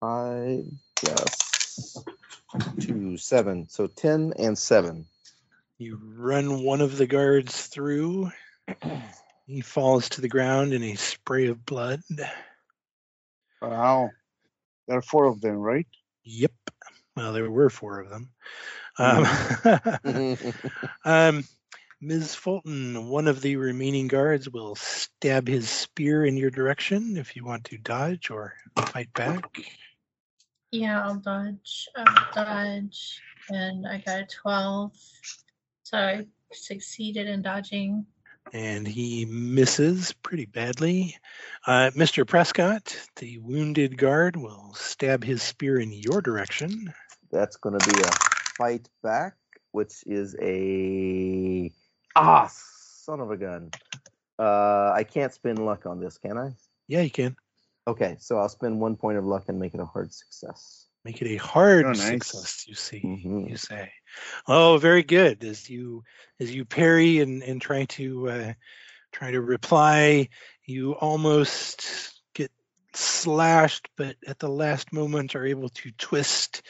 [0.00, 0.64] five
[0.96, 2.04] plus
[2.80, 3.68] two, seven.
[3.68, 5.06] So 10 and seven.
[5.78, 8.32] You run one of the guards through.
[9.46, 12.02] He falls to the ground in a spray of blood.
[13.60, 14.10] Wow.
[14.88, 15.86] There are four of them, right?
[16.24, 16.52] Yep.
[17.16, 18.30] Well, there were four of them.
[18.98, 19.26] Um,
[21.04, 21.44] um,
[22.04, 22.34] Ms.
[22.34, 27.44] Fulton, one of the remaining guards will stab his spear in your direction if you
[27.44, 29.44] want to dodge or fight back.
[30.72, 31.88] Yeah, I'll dodge.
[31.94, 33.20] I'll dodge.
[33.50, 34.90] And I got a 12.
[35.84, 38.04] So I succeeded in dodging.
[38.52, 41.16] And he misses pretty badly.
[41.64, 42.26] Uh, Mr.
[42.26, 46.92] Prescott, the wounded guard, will stab his spear in your direction.
[47.30, 48.10] That's going to be a
[48.58, 49.36] fight back,
[49.70, 51.70] which is a
[52.16, 53.70] ah son of a gun.
[54.38, 56.50] Uh, I can't spend luck on this, can I?
[56.88, 57.36] Yeah, you can.
[57.86, 60.86] Okay, so I'll spend one point of luck and make it a hard success.
[61.04, 62.26] Make it a hard Oh, nice.
[62.26, 63.00] success, you see.
[63.00, 63.50] Mhm.
[63.50, 63.92] You say.
[64.46, 65.42] Oh, very good.
[65.42, 66.04] As you
[66.38, 68.52] as you parry and, and try to uh,
[69.10, 70.28] try to reply,
[70.64, 72.52] you almost get
[72.94, 76.62] slashed, but at the last moment are able to twist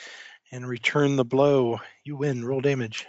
[0.50, 1.78] and return the blow.
[2.04, 2.42] You win.
[2.44, 3.06] Roll damage.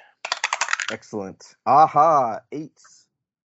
[0.94, 1.56] Excellent.
[1.66, 2.80] Aha, eight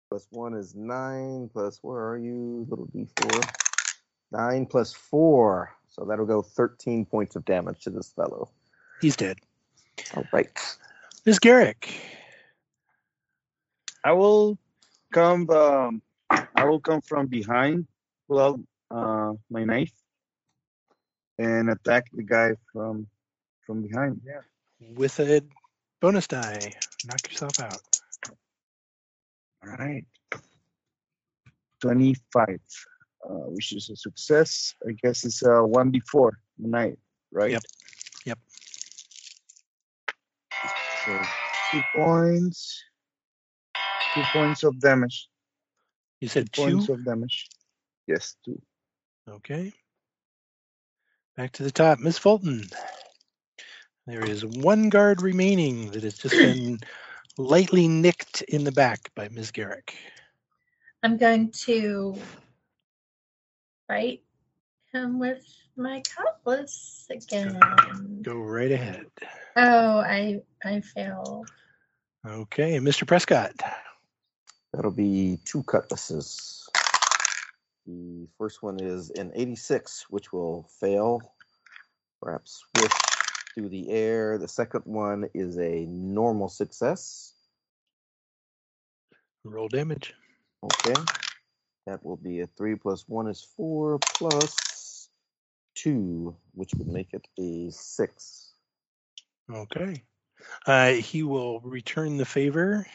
[0.08, 1.50] plus one is nine.
[1.52, 3.44] Plus where are you, little d4?
[4.32, 8.50] Nine plus four, so that'll go thirteen points of damage to this fellow.
[9.02, 9.38] He's dead.
[10.16, 10.58] All right.
[11.26, 11.94] Miss Garrick.
[14.02, 14.58] I will
[15.12, 15.50] come.
[15.50, 17.86] Um, I will come from behind,
[18.30, 18.60] pull out
[18.90, 19.92] uh, my knife,
[21.38, 23.08] and attack the guy from
[23.68, 24.22] from behind.
[24.26, 24.40] Yeah.
[24.96, 25.42] with a
[26.00, 26.72] bonus die.
[27.08, 27.82] Knock yourself out.
[29.64, 30.06] All right.
[31.82, 32.60] Twenty-five,
[33.24, 34.74] uh, which is a success.
[34.88, 36.98] I guess it's a one before knife,
[37.32, 37.52] right?
[37.52, 37.64] Yep.
[38.26, 38.40] Yep.
[41.06, 41.22] So
[41.72, 42.84] two points.
[44.14, 45.28] Two points of damage.
[46.22, 46.62] You said two.
[46.64, 47.50] Points of damage.
[48.08, 48.60] Yes, two.
[49.30, 49.74] Okay.
[51.36, 52.00] Back to the top.
[52.00, 52.70] Miss Fulton.
[54.08, 56.80] There is one guard remaining that has just been
[57.40, 59.50] lightly nicked in the back by Ms.
[59.50, 59.96] Garrick.
[61.02, 62.16] I'm going to
[63.88, 64.22] fight
[64.94, 65.44] him with
[65.76, 68.22] my cutlass again.
[68.22, 69.08] Go right ahead.
[69.56, 71.50] Oh, I I failed.
[72.28, 73.08] Okay, Mr.
[73.08, 73.54] Prescott.
[74.72, 76.70] That'll be two cutlasses.
[77.88, 81.22] The first one is an 86, which will fail.
[82.22, 83.15] Perhaps swish
[83.56, 84.38] through the air.
[84.38, 87.34] The second one is a normal success.
[89.44, 90.14] Roll damage.
[90.64, 91.02] Okay.
[91.88, 95.10] That will be a three plus one is four plus
[95.76, 98.52] two, which would make it a six.
[99.52, 100.04] Okay.
[100.66, 102.86] Uh, he will return the favor.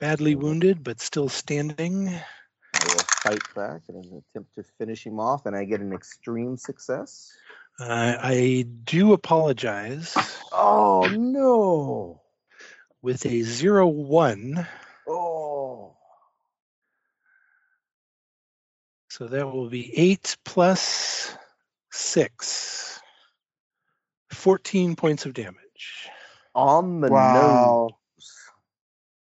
[0.00, 2.08] Badly wounded, but still standing.
[2.08, 5.92] I will fight back in an attempt to finish him off, and I get an
[5.92, 7.32] extreme success.
[7.80, 10.14] Uh, I do apologize.
[10.52, 12.20] Oh no!
[13.02, 14.66] With a zero one,
[15.08, 15.96] Oh,
[19.10, 21.36] so that will be eight plus
[21.90, 23.00] six.
[24.30, 26.08] 14 points of damage.
[26.54, 27.88] on the Wow.
[28.18, 28.42] nose.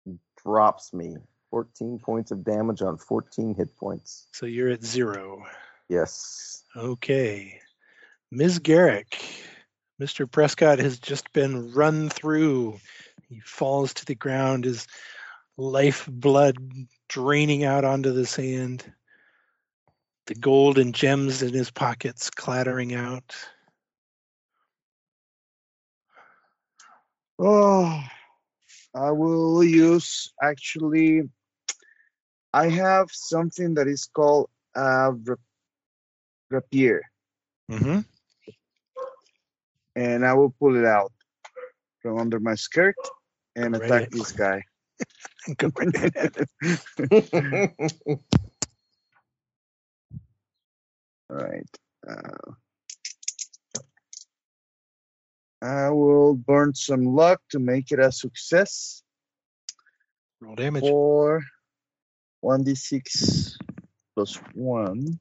[0.04, 1.16] He drops me.
[1.50, 4.26] 14 points of damage on 14 hit points.
[4.32, 5.44] So you're at zero.
[5.88, 6.62] Yes.
[6.76, 7.60] Okay.
[8.32, 8.60] Ms.
[8.60, 9.20] Garrick,
[10.00, 10.30] Mr.
[10.30, 12.78] Prescott has just been run through.
[13.28, 14.86] He falls to the ground, his
[15.56, 16.56] life blood
[17.08, 18.84] draining out onto the sand,
[20.26, 23.34] the gold and gems in his pockets clattering out.
[27.36, 28.00] Oh,
[28.94, 31.28] I will use actually.
[32.52, 35.14] I have something that is called a
[36.48, 37.02] rapier,
[37.70, 38.00] Mm-hmm.
[39.96, 41.12] And I will pull it out
[42.02, 42.94] from under my skirt
[43.56, 43.84] and Right.
[43.84, 44.62] attack this guy.
[45.58, 45.84] Right.
[51.30, 51.66] All right.
[52.08, 52.52] Uh,
[55.62, 59.02] I will burn some luck to make it a success
[60.40, 60.80] Roll damage.
[60.82, 61.42] for
[62.44, 63.56] 1d6
[64.14, 65.18] plus 1.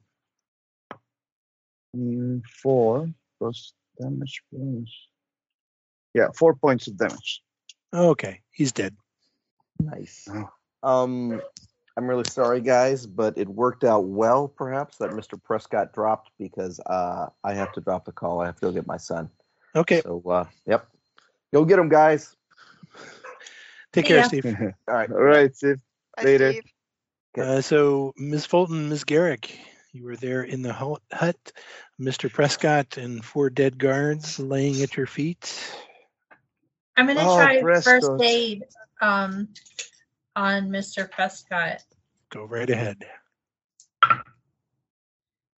[1.96, 4.90] Mm, 4 plus damage bonus.
[6.14, 7.42] Yeah, 4 points of damage.
[7.92, 8.96] Okay, he's dead.
[9.78, 10.28] nice.
[10.32, 10.48] Oh.
[10.82, 11.40] Um,
[11.96, 15.42] I'm really sorry, guys, but it worked out well, perhaps, that Mr.
[15.42, 18.40] Prescott dropped because uh, I have to drop the call.
[18.40, 19.28] I have to go get my son.
[19.74, 20.00] Okay.
[20.00, 20.88] So, uh, yep.
[21.52, 22.34] Go get him, guys.
[23.92, 24.28] Take care, ya.
[24.28, 24.46] Steve.
[24.88, 25.10] All right.
[25.10, 25.80] All right, Steve.
[26.16, 26.52] Bye, Later.
[26.52, 26.64] Steve.
[27.36, 27.56] Okay.
[27.58, 28.46] Uh, so, Ms.
[28.46, 29.04] Fulton, Ms.
[29.04, 29.58] Garrick,
[29.92, 31.52] you were there in the hut, hut,
[32.00, 32.32] Mr.
[32.32, 35.58] Prescott and four dead guards laying at your feet.
[36.96, 38.02] I'm gonna Oh, try Prescott.
[38.02, 38.64] first aid
[39.00, 39.48] um
[40.36, 41.10] on Mr.
[41.10, 41.82] Prescott.
[42.30, 43.04] Go right ahead.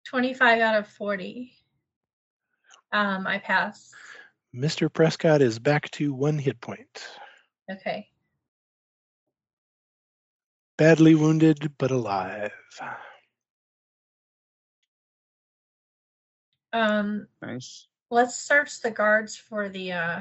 [0.07, 1.53] 25 out of 40.
[2.93, 3.91] Um, I pass.
[4.55, 4.93] Mr.
[4.93, 7.07] Prescott is back to one hit point.
[7.71, 8.09] Okay.
[10.77, 12.53] Badly wounded, but alive.
[16.73, 17.87] Um, Nice.
[18.11, 20.21] let's search the guards for the uh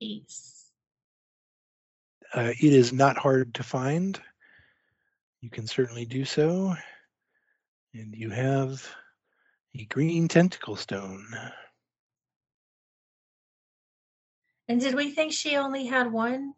[0.00, 0.70] piece.
[2.34, 4.20] Uh, it is not hard to find.
[5.40, 6.74] You can certainly do so.
[7.94, 8.88] And you have
[9.74, 11.26] a green tentacle stone.
[14.68, 16.54] And did we think she only had one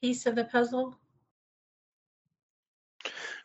[0.00, 0.98] piece of the puzzle?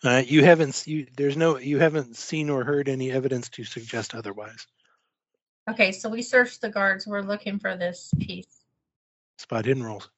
[0.04, 3.64] Uh, you haven't s- you, there's no you haven't seen or heard any evidence to
[3.64, 4.68] suggest otherwise.
[5.70, 7.08] Okay, so we searched the guards.
[7.08, 8.66] We're looking for this piece.
[9.38, 10.10] Spot hidden rolls.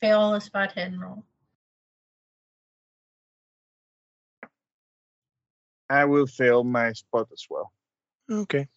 [0.00, 1.24] Fail a spot hidden roll.
[5.88, 7.72] I will fail my spot as well.
[8.30, 8.68] Okay.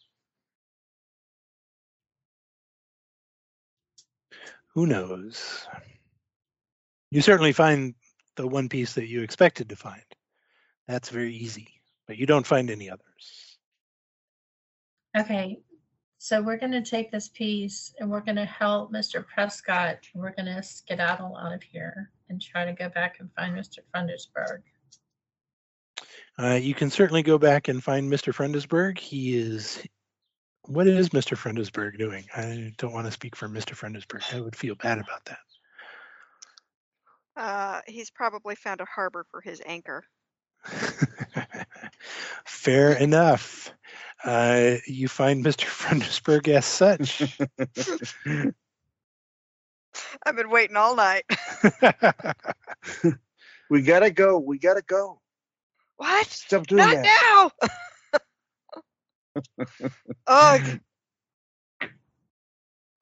[4.74, 5.68] Who knows?
[7.16, 7.95] You certainly find
[8.36, 10.03] the one piece that you expected to find.
[10.86, 11.70] That's very easy,
[12.07, 13.57] but you don't find any others.
[15.18, 15.59] Okay,
[16.18, 19.26] so we're gonna take this piece and we're gonna help Mr.
[19.26, 19.99] Prescott.
[20.13, 23.78] We're gonna skedaddle out of here and try to go back and find Mr.
[23.95, 24.63] Fundersburg.
[26.38, 28.34] Uh, you can certainly go back and find Mr.
[28.34, 28.97] Frendesberg.
[28.99, 29.82] He is.
[30.63, 31.38] What is Mr.
[31.38, 32.26] Frendesberg doing?
[32.36, 33.74] I don't want to speak for Mr.
[33.74, 34.36] Frendesberg.
[34.36, 35.39] I would feel bad about that.
[37.36, 40.04] Uh, he's probably found a harbor for his anchor.
[42.46, 43.74] Fair enough.
[44.24, 45.66] Uh, you find Mr.
[45.66, 47.38] Frendesberg as such.
[50.26, 51.24] I've been waiting all night.
[53.70, 54.38] We gotta go.
[54.38, 55.20] We gotta go.
[55.98, 56.28] what?
[56.28, 57.52] Stop doing Not that.
[59.68, 59.76] now.
[60.28, 60.80] Ugh.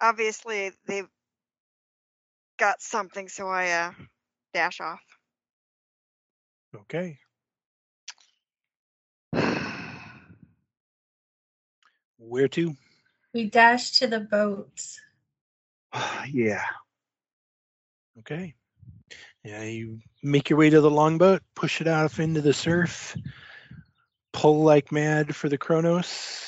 [0.01, 1.07] Obviously, they've
[2.57, 3.91] got something, so I uh,
[4.53, 5.01] dash off.
[6.75, 7.17] okay.
[12.17, 12.75] Where to?
[13.33, 14.99] We dash to the boats.
[16.31, 16.63] yeah.
[18.19, 18.55] Okay.
[19.43, 23.17] Yeah, you make your way to the longboat, push it off into the surf,
[24.31, 26.39] pull like mad for the Kronos.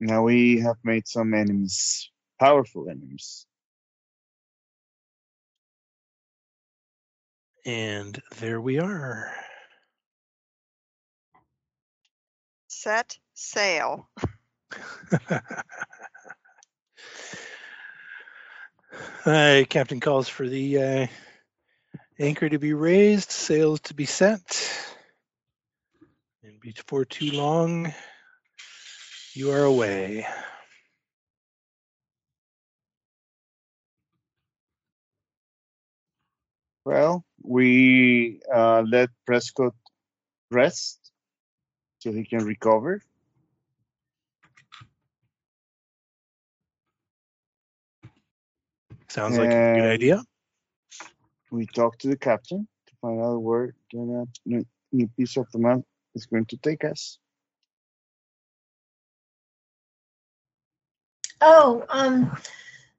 [0.00, 3.47] Now we have made some enemies, powerful enemies.
[7.68, 9.30] And there we are.
[12.68, 14.08] Set sail.
[19.26, 21.06] uh, Captain calls for the uh,
[22.18, 24.96] anchor to be raised, sails to be set.
[26.42, 27.92] And before too long,
[29.34, 30.26] you are away.
[36.86, 39.74] Well, we uh, let Prescott
[40.50, 41.12] rest
[41.98, 43.00] so he can recover.
[49.08, 50.22] Sounds like a good idea.
[51.50, 55.58] We talked to the captain to find out where the new, new piece of the
[55.58, 55.80] map
[56.14, 57.18] is going to take us.
[61.40, 62.36] Oh, um,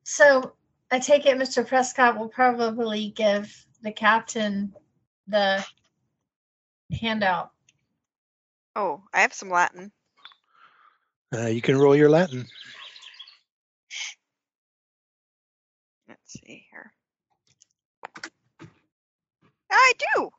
[0.04, 0.54] so
[0.92, 1.66] I take it Mr.
[1.68, 4.74] Prescott will probably give the captain
[5.28, 5.66] the
[6.92, 7.52] handout.
[8.76, 9.92] Oh, I have some Latin.
[11.34, 12.46] Uh, you can roll your Latin.
[16.08, 16.92] Let's see here.
[19.72, 20.30] I do.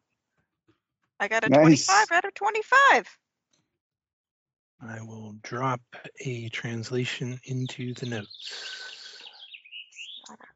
[1.21, 1.87] I got a Nice.
[1.87, 3.19] 25 out of 25.
[4.83, 5.81] I will drop
[6.25, 9.23] a translation into the notes.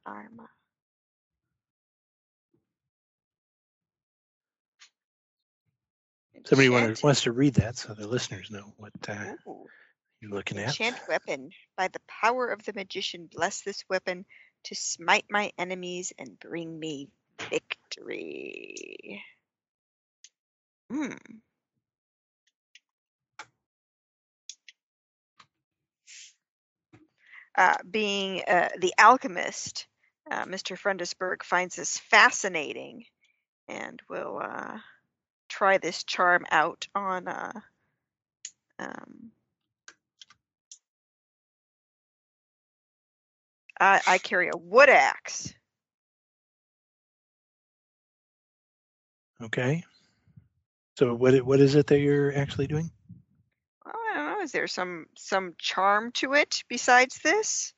[0.06, 0.48] Arma.
[6.44, 9.32] Somebody wants to read that so the listeners know what uh,
[10.20, 10.68] you're looking at.
[10.68, 11.50] Enchant weapon.
[11.76, 14.26] By the power of the magician, bless this weapon
[14.64, 17.08] to smite my enemies and bring me
[17.50, 19.22] victory.
[20.90, 21.12] Hmm.
[27.56, 29.86] Uh, being uh, the alchemist,
[30.30, 30.76] uh, Mr.
[30.76, 33.04] Frundesberg finds this fascinating
[33.68, 34.78] and will uh,
[35.54, 37.28] try this charm out on.
[37.28, 37.60] Uh,
[38.80, 39.30] um,
[43.80, 45.54] I, I carry a wood axe.
[49.40, 49.84] Okay.
[50.98, 52.90] So what what is it that you're actually doing?
[53.86, 54.42] Oh, I don't know.
[54.42, 57.72] Is there some some charm to it besides this?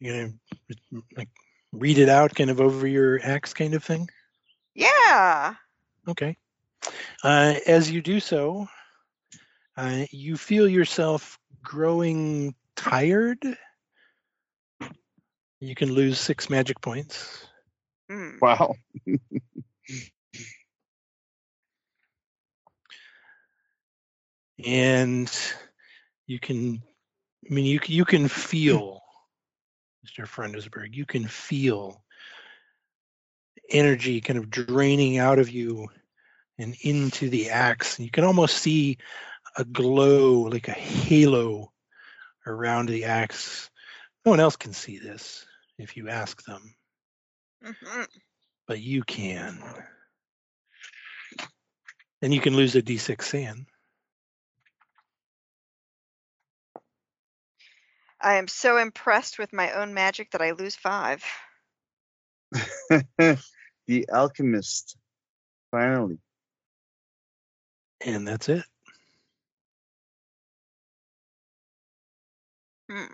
[0.00, 1.28] You're gonna like
[1.72, 4.08] read it out kind of over your axe kind of thing?
[4.74, 5.54] Yeah.
[6.06, 6.36] Okay.
[7.22, 8.68] Uh, as you do so,
[9.76, 13.42] uh, you feel yourself growing tired.
[15.60, 17.46] You can lose six magic points.
[18.08, 18.38] Hmm.
[18.40, 18.74] Wow.
[24.64, 25.30] and
[26.26, 26.82] you can
[27.48, 29.00] i mean you you can feel
[30.08, 32.02] mr frundesberg you can feel
[33.70, 35.88] energy kind of draining out of you
[36.58, 37.98] and into the axe.
[38.00, 38.98] You can almost see
[39.56, 41.72] a glow like a halo
[42.46, 43.70] around the axe.
[44.24, 45.46] No one else can see this
[45.78, 46.74] if you ask them.
[47.62, 48.06] Mhm.
[48.66, 49.60] but you can.
[52.22, 53.66] And you can lose a d6 SAN
[58.20, 61.22] I am so impressed with my own magic that I lose five.
[63.18, 64.96] the alchemist.
[65.70, 66.18] Finally.
[68.00, 68.64] and that's it
[72.90, 73.04] Hmm.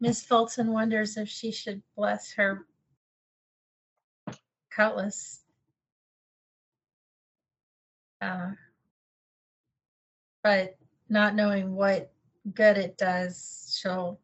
[0.00, 2.66] Miss Fulton wonders if she should bless her
[4.70, 5.42] cutlass.
[8.20, 8.52] Uh,
[10.42, 10.76] but
[11.08, 12.12] not knowing what
[12.54, 14.20] good it does, she'll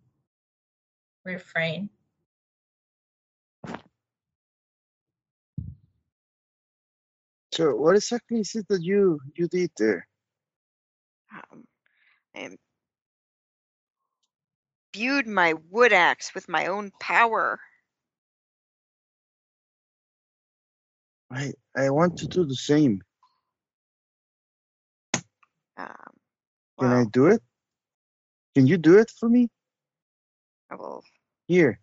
[1.24, 1.91] refrain.
[7.53, 10.09] So what exactly is it that you you did there?
[11.32, 11.65] Um,
[12.35, 12.51] I
[14.93, 17.61] imbued my wood axe with my own power.
[21.31, 23.03] I I want to do the same.
[26.78, 27.42] Can I do it?
[28.55, 29.48] Can you do it for me?
[30.70, 31.02] I will.
[31.46, 31.80] Here.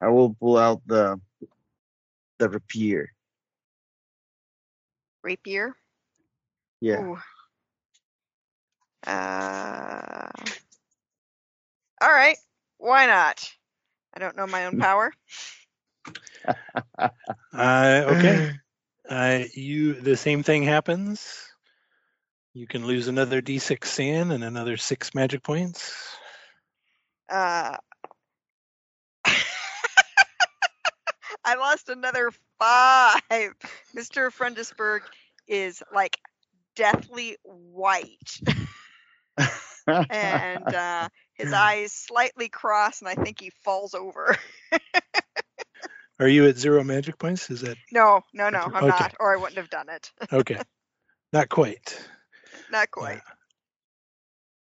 [0.00, 1.20] I will pull out the
[2.38, 3.10] the rapier.
[5.22, 5.74] Rapier.
[6.80, 7.00] Yeah.
[7.00, 7.18] Ooh.
[9.06, 10.28] Uh,
[12.00, 12.36] all right.
[12.78, 13.50] Why not?
[14.14, 15.12] I don't know my own power.
[17.52, 18.40] uh, okay
[19.08, 21.53] Uh, you the same thing happens.
[22.54, 26.16] You can lose another d6 SAN and another six magic points.
[27.28, 27.76] Uh,
[31.44, 33.54] I lost another five.
[33.96, 34.30] Mr.
[34.30, 35.00] Frundesberg
[35.48, 36.16] is like
[36.76, 38.40] deathly white,
[40.10, 44.36] and uh, his eyes slightly cross, and I think he falls over.
[46.20, 47.50] Are you at zero magic points?
[47.50, 48.86] Is that no, no, no, I'm Okay.
[48.86, 50.12] not, or I wouldn't have done it.
[50.32, 50.60] okay?
[51.32, 51.98] Not quite.
[52.70, 53.20] Not quite.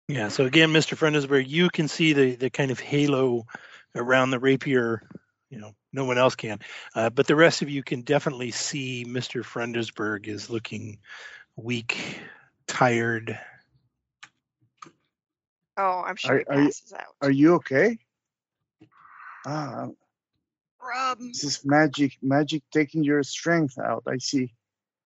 [0.08, 0.28] Yeah.
[0.28, 0.96] So again, Mr.
[0.96, 3.46] Frundesberg, you can see the the kind of halo
[3.94, 5.02] around the rapier.
[5.50, 6.60] You know, no one else can,
[6.94, 9.42] uh, but the rest of you can definitely see Mr.
[9.42, 10.98] Frundesberg is looking
[11.56, 12.20] weak,
[12.68, 13.36] tired.
[15.76, 17.14] Oh, I'm sure Are- he are you- passes out.
[17.20, 17.98] Are you okay?
[19.46, 19.88] Ah,
[20.82, 24.02] Rob, this is magic magic taking your strength out.
[24.06, 24.54] I see.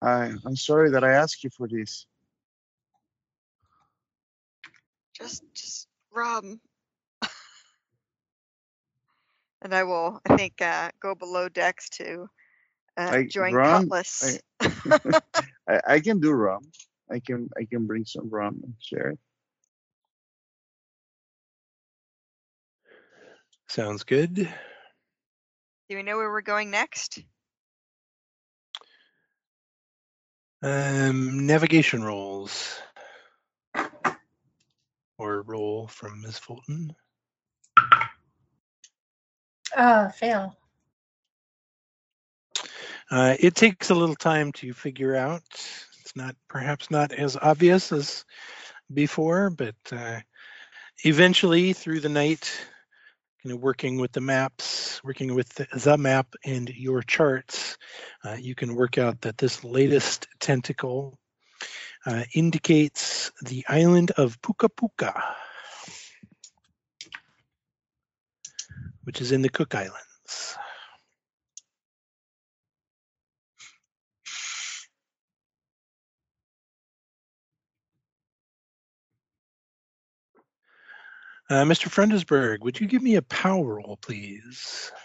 [0.02, 2.06] I I'm sorry that I asked you for this.
[5.20, 6.44] Just, just Rob.
[9.62, 12.28] and I will, I think, uh, go below decks to
[12.96, 14.38] uh, I- join Ron, Cutlass.
[15.68, 16.62] I, I can do rum.
[17.10, 19.18] I can I can bring some rum and share it.
[23.68, 24.34] Sounds good.
[24.34, 27.22] Do we know where we're going next?
[30.62, 32.78] Um, navigation rolls.
[35.20, 36.38] Or roll from Ms.
[36.38, 36.96] Fulton.
[39.76, 40.56] Ah, fail.
[43.10, 45.42] Uh, it takes a little time to figure out.
[46.00, 48.24] It's not perhaps not as obvious as
[48.94, 50.20] before, but uh,
[51.04, 52.50] eventually through the night,
[53.42, 57.76] kind of working with the maps, working with the, the map and your charts,
[58.24, 61.19] uh, you can work out that this latest tentacle
[62.06, 65.22] uh, indicates the island of Puka Puka,
[69.04, 70.56] which is in the Cook Islands.
[81.50, 81.88] Uh, Mr.
[81.88, 84.92] Frendesberg, would you give me a power roll, please?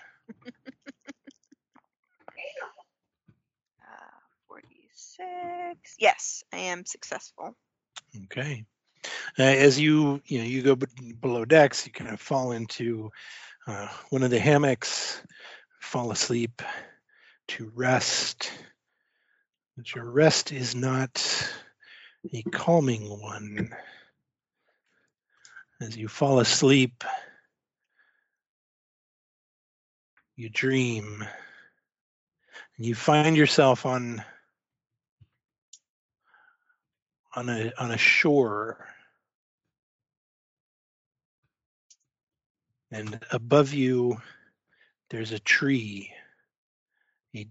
[3.82, 4.16] Uh,
[5.18, 5.96] 46.
[6.00, 7.56] Yes, I am successful.
[8.26, 8.66] Okay.
[9.38, 13.12] Uh, as you you know you go b- below decks, you kind of fall into
[13.68, 15.22] uh, one of the hammocks,
[15.80, 16.62] fall asleep
[17.48, 18.52] to rest.
[19.78, 21.52] But your rest is not
[22.34, 23.76] a calming one.
[25.82, 27.04] As you fall asleep,
[30.38, 31.26] you dream,
[32.78, 34.24] and you find yourself on
[37.36, 38.88] on a on a shore.
[42.92, 44.22] And above you
[45.10, 46.12] there's a tree
[47.36, 47.48] a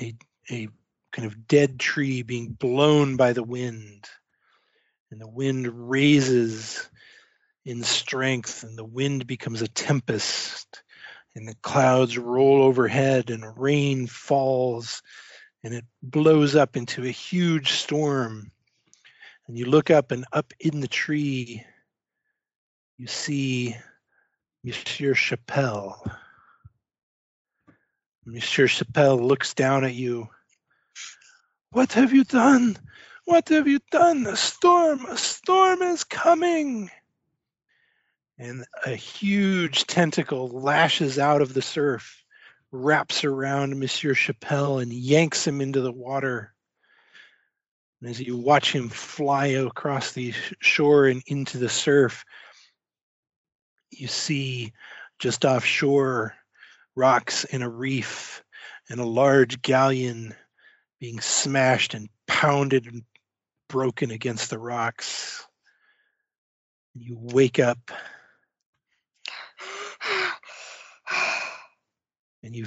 [0.00, 0.14] a
[0.50, 0.68] a
[1.12, 4.04] kind of dead tree being blown by the wind.
[5.10, 6.88] And the wind raises
[7.64, 10.82] in strength and the wind becomes a tempest
[11.34, 15.02] and the clouds roll overhead and rain falls
[15.64, 18.50] and it blows up into a huge storm
[19.48, 21.64] and you look up and up in the tree
[22.98, 23.76] you see
[24.64, 25.96] Monsieur Chappelle.
[28.26, 30.28] Monsieur Chappelle looks down at you.
[31.70, 32.76] What have you done?
[33.24, 34.26] What have you done?
[34.26, 36.90] A storm, a storm is coming.
[38.36, 42.24] And a huge tentacle lashes out of the surf,
[42.72, 46.52] wraps around Monsieur Chappelle, and yanks him into the water.
[48.00, 52.24] And as you watch him fly across the shore and into the surf,
[53.90, 54.72] you see
[55.18, 56.34] just offshore
[56.94, 58.42] rocks and a reef
[58.88, 60.34] and a large galleon
[61.00, 63.02] being smashed and pounded and
[63.68, 65.44] broken against the rocks.
[66.94, 67.78] You wake up
[72.42, 72.66] and you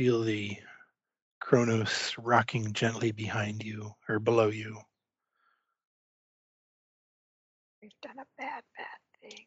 [0.00, 0.56] feel the
[1.40, 4.80] Kronos rocking gently behind you or below you.
[7.82, 8.86] We've done a bad, bad
[9.20, 9.44] thing.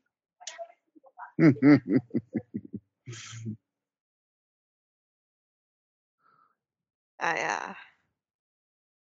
[7.19, 7.73] I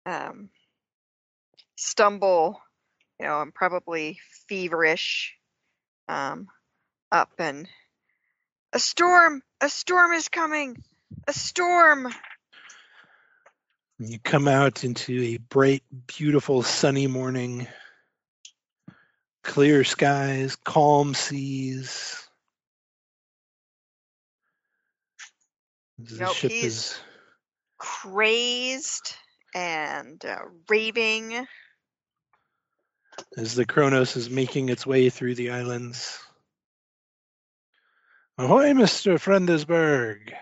[0.06, 0.48] uh, um,
[1.76, 2.62] stumble,
[3.20, 4.18] you know, I'm probably
[4.48, 5.34] feverish,
[6.08, 6.48] um,
[7.10, 7.68] up and
[8.72, 10.82] a storm, a storm is coming,
[11.28, 12.12] a storm.
[13.98, 17.68] You come out into a bright, beautiful, sunny morning,
[19.44, 22.18] clear skies, calm seas.
[25.98, 27.00] The Nope, ship he's- is
[27.78, 29.16] Crazed
[29.54, 31.46] and uh, raving.
[33.36, 36.18] as the Kronos is making its way through the islands.
[38.38, 39.18] Ahoy, Mr.
[39.20, 40.32] Frendesberg,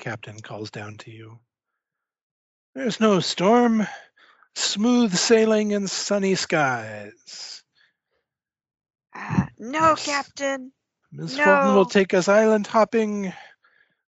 [0.00, 1.38] Captain calls down to you.
[2.74, 3.86] There's no storm,
[4.54, 7.62] smooth sailing and sunny skies.
[9.14, 9.94] Uh, no.
[9.96, 10.72] Captain.
[11.12, 13.32] Miss Fulton will take us island hopping.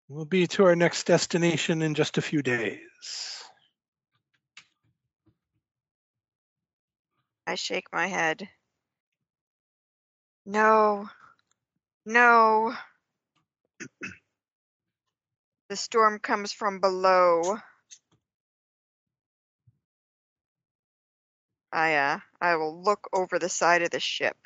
[0.09, 2.81] We'll be to our next destination in just a few days.
[7.47, 8.49] I shake my head.
[10.47, 11.09] No.
[12.07, 12.75] No.
[15.73, 17.57] The storm comes from below.
[21.73, 24.37] I uh I will look over the side of the ship.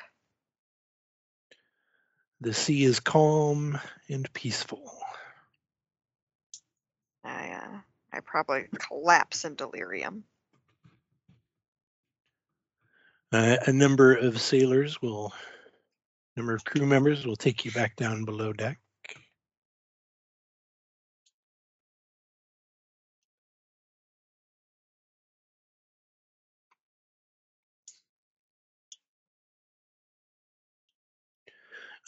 [2.39, 3.77] The sea is calm
[4.07, 4.89] and peaceful.
[7.25, 7.79] I uh
[8.13, 10.23] I probably collapse in delirium.
[13.33, 15.33] Uh, a number of sailors will,
[16.37, 18.79] number of crew members will take you back down below deck.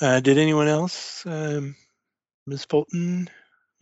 [0.02, 1.76] Uh, did anyone else, um,
[2.48, 2.64] Ms.
[2.64, 3.30] Fulton,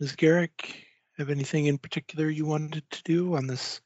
[0.00, 0.16] Ms.
[0.16, 0.84] Garrick,
[1.16, 3.80] have anything in particular you wanted to do on this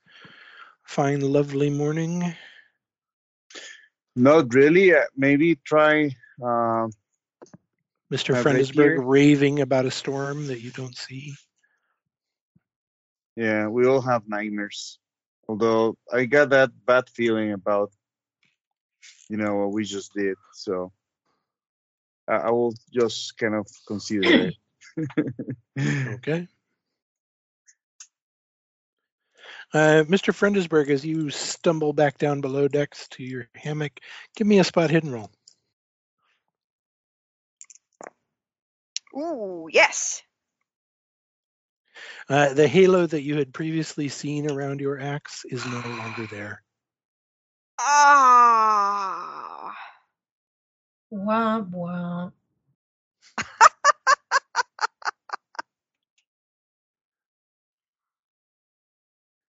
[0.84, 2.34] fine, lovely morning?
[4.16, 4.94] Not really.
[4.94, 6.16] Uh, maybe try.
[6.42, 6.88] Uh,
[8.10, 8.34] Mr.
[8.34, 11.34] Friendesberg raving about a storm that you don't see.
[13.36, 14.98] yeah, we all have nightmares.
[15.48, 17.92] Although I got that bad feeling about,
[19.28, 20.36] you know, what we just did.
[20.54, 20.92] So
[22.28, 24.54] I, I will just kind of consider it.
[26.14, 26.46] Okay.
[29.74, 30.34] Uh, Mr.
[30.34, 34.00] Friendesberg, as you stumble back down below decks to your hammock,
[34.36, 35.30] give me a spot hidden roll.
[39.16, 40.22] Ooh, yes.
[42.28, 46.62] Uh, the halo that you had previously seen around your axe is no longer there.
[47.78, 49.51] Ah.
[51.12, 52.32] Womp womp.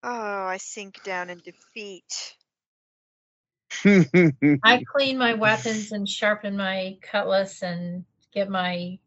[0.02, 2.36] Oh, I sink down in defeat.
[4.62, 8.04] I clean my weapons and sharpen my cutlass and
[8.34, 8.98] get my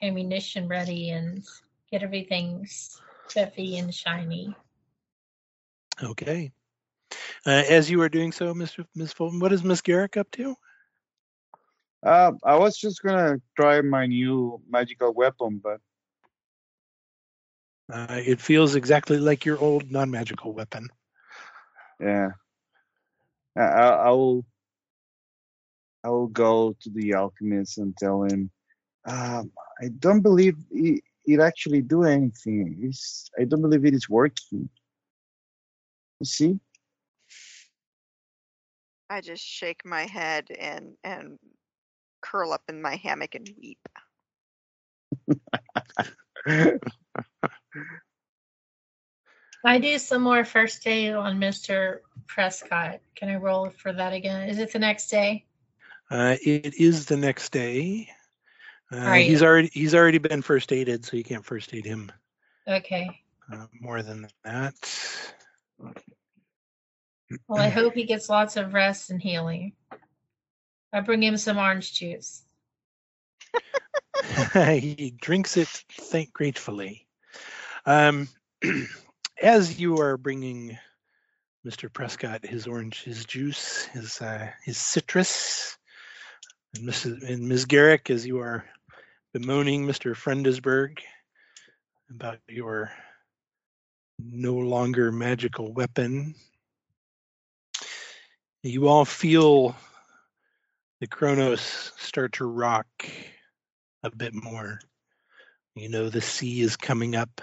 [0.00, 1.44] ammunition ready and
[1.90, 2.66] get everything
[3.28, 4.56] spiffy and shiny.
[6.02, 6.52] Okay.
[7.44, 8.86] Uh, as you are doing so, Mr.
[8.94, 9.12] Ms.
[9.12, 10.56] Fulton, what is Miss Garrick up to?
[12.04, 15.80] Uh, I was just gonna try my new magical weapon, but
[17.92, 20.88] Uh, it feels exactly like your old non-magical weapon.
[22.00, 22.30] yeah,
[23.56, 24.44] I, I, I will.
[26.04, 28.50] I will go to the alchemist and tell him,
[29.06, 32.78] um, I don't believe it, it actually do anything.
[32.82, 34.68] It's, I don't believe it is working.
[36.20, 36.60] You see?
[39.10, 41.38] I just shake my head and and
[42.22, 43.78] curl up in my hammock and weep.
[49.64, 51.98] I do some more first aid on Mr.
[52.26, 53.00] Prescott.
[53.14, 54.48] Can I roll for that again?
[54.48, 55.44] Is it the next day?
[56.10, 58.08] Uh, it is the next day.
[58.92, 59.26] Uh, Alright.
[59.26, 62.10] He's already he's already been first aided, so you can't first aid him
[62.68, 63.08] Okay.
[63.52, 64.74] uh, more than that.
[67.48, 69.72] Well, I hope he gets lots of rest and healing.
[70.92, 72.42] I bring him some orange juice.
[74.52, 77.06] he drinks it thank gratefully.
[77.86, 78.28] Um,
[79.42, 80.78] as you are bringing
[81.66, 81.92] Mr.
[81.92, 85.78] Prescott his orange, his juice, his uh, his citrus,
[86.74, 87.28] and Mrs.
[87.28, 87.64] and Ms.
[87.66, 88.64] Garrick, as you are
[89.32, 90.14] bemoaning Mr.
[90.14, 90.98] Friendesberg
[92.10, 92.92] about your
[94.18, 96.34] no longer magical weapon,
[98.62, 99.74] you all feel
[101.02, 102.86] the Kronos start to rock
[104.04, 104.78] a bit more.
[105.74, 107.40] You know the sea is coming up.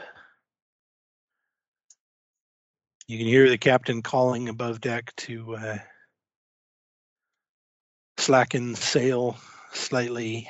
[3.10, 5.78] You can hear the captain calling above deck to uh,
[8.18, 9.36] slacken sail
[9.74, 10.48] slightly.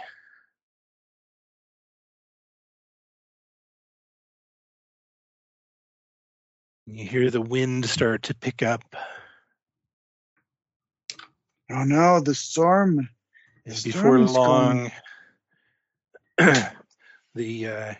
[6.86, 8.84] You hear the wind start to pick up.
[11.72, 13.10] Oh no, the storm.
[13.66, 14.91] The before is long,
[17.36, 17.94] the uh,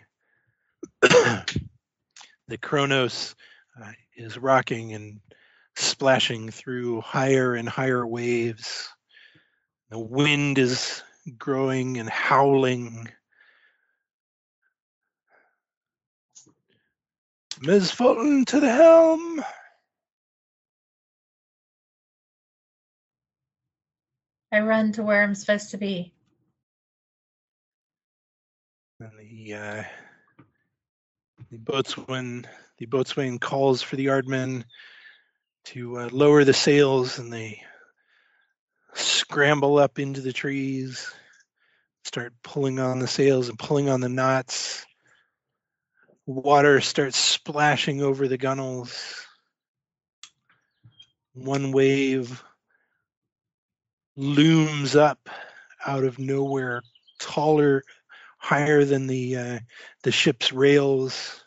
[2.48, 3.34] the Kronos
[3.80, 5.20] uh, is rocking and
[5.76, 8.88] splashing through higher and higher waves.
[9.90, 11.02] The wind is
[11.38, 13.08] growing and howling.
[17.60, 17.90] Ms.
[17.90, 19.44] Fulton to the helm.
[24.52, 26.12] I run to where I'm supposed to be.
[28.98, 29.82] And the uh,
[31.50, 32.46] the boatswain
[32.78, 34.64] the boatswain calls for the yardmen
[35.66, 37.62] to uh, lower the sails, and they
[38.94, 41.12] scramble up into the trees,
[42.04, 44.84] start pulling on the sails and pulling on the knots.
[46.26, 49.26] Water starts splashing over the gunnels.
[51.34, 52.42] One wave
[54.20, 55.28] looms up
[55.86, 56.82] out of nowhere,
[57.18, 57.82] taller,
[58.38, 59.58] higher than the uh,
[60.02, 61.42] the ship's rails.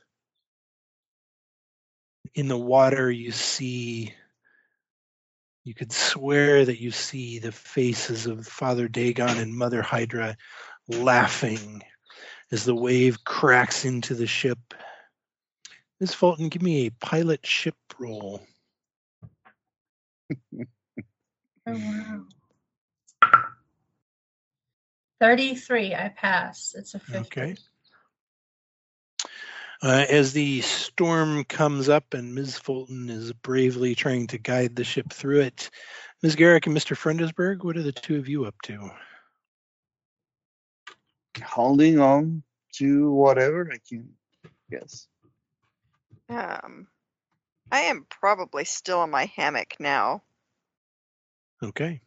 [2.36, 4.14] In the water, you see.
[5.66, 10.36] You could swear that you see the faces of Father Dagon and Mother Hydra
[10.90, 11.84] laughing
[12.52, 14.60] as the wave cracks into the ship.
[16.02, 18.42] Miss Fulton, give me a pilot ship roll.
[21.66, 22.26] Oh, wow.
[25.20, 26.76] 33, I pass.
[26.78, 27.18] It's a 50.
[27.20, 27.56] Okay.
[29.82, 32.58] Uh, as the storm comes up and Ms.
[32.58, 35.70] Fulton is bravely trying to guide the ship through it,
[36.22, 36.36] Ms.
[36.36, 36.96] Garrick and Mr.
[36.96, 38.90] Frundesberg, what are the two of you up to?
[41.44, 42.44] Holding on
[42.76, 44.10] to whatever I can.
[44.70, 45.08] Yes.
[46.30, 46.88] Um,
[47.70, 50.24] I am probably still in my hammock now.
[51.62, 52.02] Okay.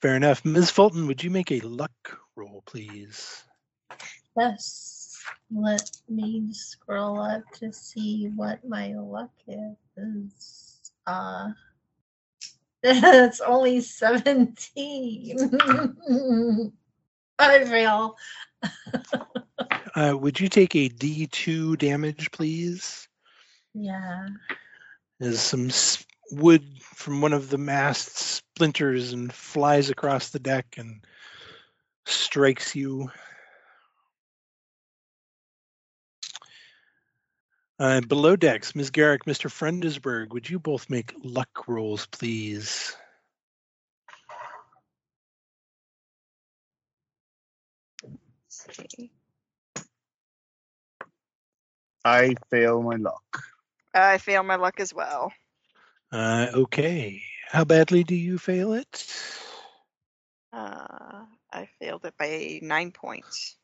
[0.00, 0.44] Fair enough.
[0.44, 0.70] Ms.
[0.70, 3.42] Fulton, would you make a luck roll, please?
[4.38, 5.18] Yes.
[5.50, 10.92] Let me scroll up to see what my luck is.
[11.06, 11.50] Uh,
[12.82, 15.36] it's only 17.
[17.40, 18.16] I fail.
[19.94, 23.08] Uh, would you take a D2 damage, please?
[23.74, 24.28] Yeah.
[25.20, 25.70] As some
[26.30, 31.04] wood from one of the masts splinters and flies across the deck and
[32.06, 33.10] strikes you.
[37.78, 38.90] Uh, below decks, Ms.
[38.90, 39.48] Garrick, Mr.
[39.48, 42.96] Frundesberg, would you both make luck rolls, please?
[52.04, 53.42] I fail my luck.
[53.94, 55.32] I fail my luck as well.
[56.10, 57.22] Uh, okay.
[57.50, 59.06] How badly do you fail it?
[60.52, 63.56] Uh, I failed it by nine points.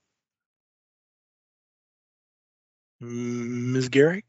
[3.02, 3.88] Mm, Ms.
[3.88, 4.24] Garrick?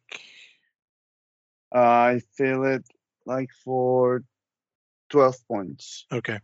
[1.74, 2.86] I fail it
[3.26, 4.24] like for
[5.10, 6.06] 12 points.
[6.12, 6.40] Okay.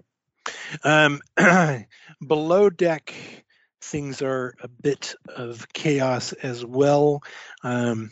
[0.84, 1.22] Um,
[2.28, 3.14] below deck,
[3.82, 7.24] things are a bit of chaos as well.
[7.64, 8.12] Um,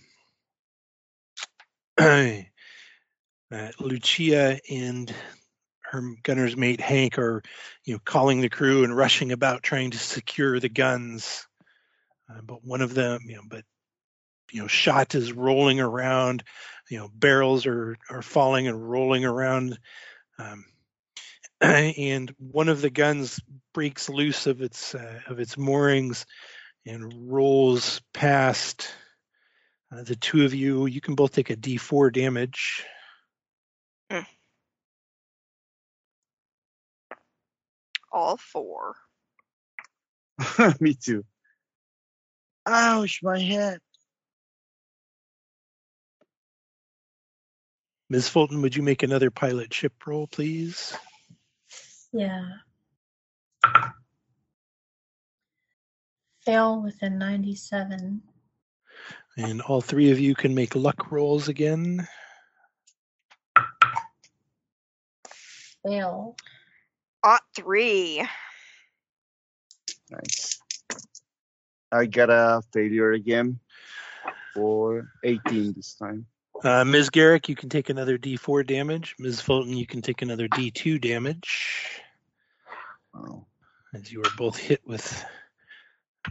[3.52, 5.14] uh, Lucia and
[5.82, 7.42] her gunner's mate Hank are,
[7.84, 11.48] you know, calling the crew and rushing about trying to secure the guns.
[12.30, 13.64] Uh, but one of them, you know, but
[14.52, 16.44] you know, shot is rolling around.
[16.90, 19.80] You know, barrels are are falling and rolling around.
[20.38, 20.66] Um,
[21.62, 23.40] and one of the guns
[23.74, 26.26] breaks loose of its uh, of its moorings
[26.86, 28.92] and rolls past
[29.92, 30.86] uh, the two of you.
[30.86, 32.86] You can both take a D4 damage.
[38.12, 38.96] All four.
[40.80, 41.24] Me too.
[42.66, 43.80] Ouch, my head.
[48.10, 48.28] Ms.
[48.28, 50.98] Fulton, would you make another pilot ship roll, please?
[52.12, 52.46] Yeah.
[56.44, 58.22] Fail within 97.
[59.38, 62.08] And all three of you can make luck rolls again.
[65.86, 66.36] Fail.
[67.24, 68.26] Ought three.
[70.10, 70.60] Nice.
[71.92, 73.60] I got a failure again
[74.54, 76.26] for 18 this time.
[76.64, 77.10] Uh, Ms.
[77.10, 79.16] Garrick, you can take another D4 damage.
[79.18, 79.42] Ms.
[79.42, 82.02] Fulton, you can take another D2 damage
[83.14, 83.46] Wow.
[83.94, 85.24] as you are both hit with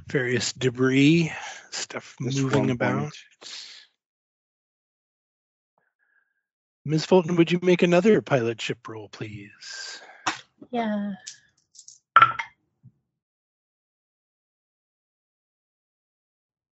[0.08, 1.32] various debris,
[1.70, 3.00] stuff Just moving about.
[3.00, 3.14] point.
[6.84, 7.04] Ms.
[7.04, 10.00] Fulton, would you make another pilot ship roll, please?
[10.70, 11.12] Yeah.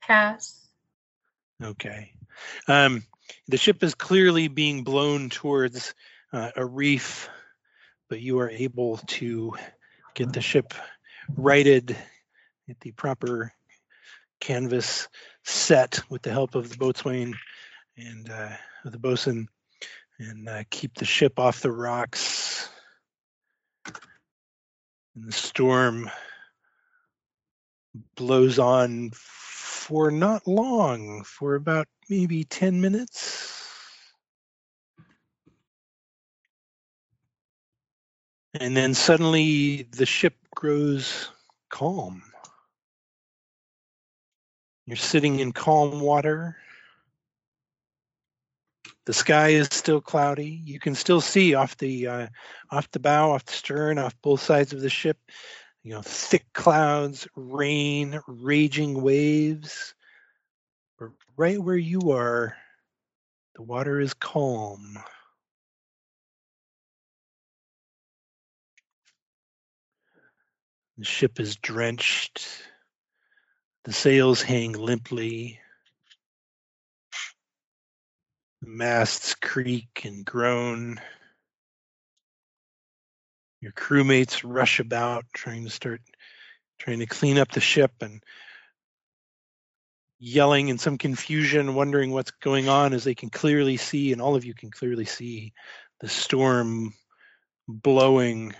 [0.02, 0.68] Pass.
[1.64, 2.14] Okay.
[2.68, 3.04] Um,
[3.48, 5.94] the ship is clearly being blown towards
[6.32, 7.30] uh, a reef,
[8.10, 9.54] but you are able to
[10.14, 10.74] get the ship
[11.36, 11.96] righted,
[12.68, 13.54] get the proper
[14.40, 15.08] canvas
[15.44, 17.36] set with the help of the boatswain
[17.98, 18.50] and uh,
[18.86, 19.48] the bosun,
[20.18, 22.70] and uh, keep the ship off the rocks.
[25.16, 26.10] And the storm
[28.16, 33.56] blows on for not long, for about maybe 10 minutes.
[38.54, 41.30] And then suddenly the ship grows
[41.70, 42.24] calm.
[44.86, 46.58] You're sitting in calm water.
[49.10, 50.62] The sky is still cloudy.
[50.66, 52.28] You can still see off the uh,
[52.70, 55.18] off the bow, off the stern, off both sides of the ship.
[55.82, 59.96] You know, thick clouds, rain, raging waves.
[61.00, 62.56] But right where you are,
[63.56, 65.00] the water is calm.
[71.00, 72.48] The ship is drenched.
[73.86, 75.60] The sails hang limply.
[78.62, 81.00] The masts creak and groan.
[83.62, 86.02] Your crewmates rush about trying to start
[86.78, 88.24] trying to clean up the ship and
[90.20, 94.36] yelling in some confusion, wondering what's going on as they can clearly see, and all
[94.36, 95.54] of you can clearly see
[96.02, 96.94] the storm
[97.68, 98.54] blowing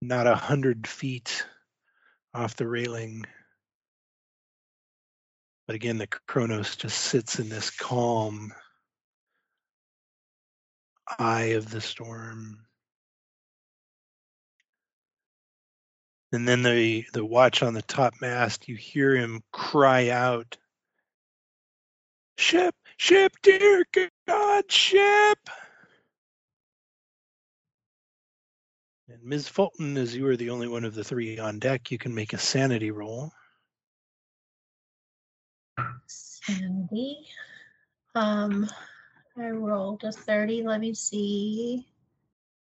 [0.00, 1.44] not a hundred feet
[2.34, 3.24] off the railing.
[5.68, 8.54] But again, the Kronos just sits in this calm
[11.18, 12.64] eye of the storm.
[16.32, 20.56] And then the, the watch on the top mast, you hear him cry out,
[22.38, 23.84] Ship, ship, dear
[24.26, 25.50] God, ship!
[29.08, 29.48] And Ms.
[29.48, 32.32] Fulton, as you are the only one of the three on deck, you can make
[32.32, 33.32] a sanity roll.
[36.06, 37.26] Sandy.
[38.14, 38.68] Um,
[39.36, 40.62] I rolled a 30.
[40.62, 41.86] Let me see.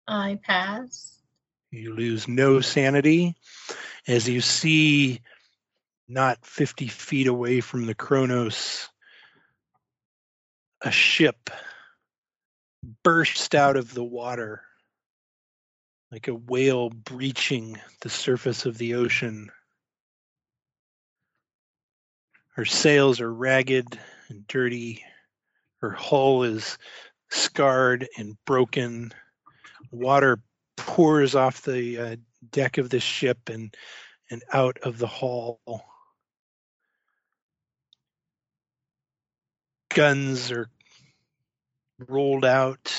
[0.07, 1.19] I pass.
[1.71, 3.35] You lose no sanity
[4.07, 5.21] as you see
[6.07, 8.87] not 50 feet away from the Kronos
[10.81, 11.49] a ship
[13.03, 14.61] burst out of the water
[16.11, 19.51] like a whale breaching the surface of the ocean.
[22.57, 25.03] Her sails are ragged and dirty.
[25.79, 26.79] Her hull is
[27.29, 29.13] scarred and broken.
[29.91, 30.39] Water
[30.75, 32.15] pours off the uh,
[32.51, 33.75] deck of the ship and
[34.31, 35.61] and out of the hull.
[39.93, 40.67] Guns are
[42.07, 42.91] rolled out.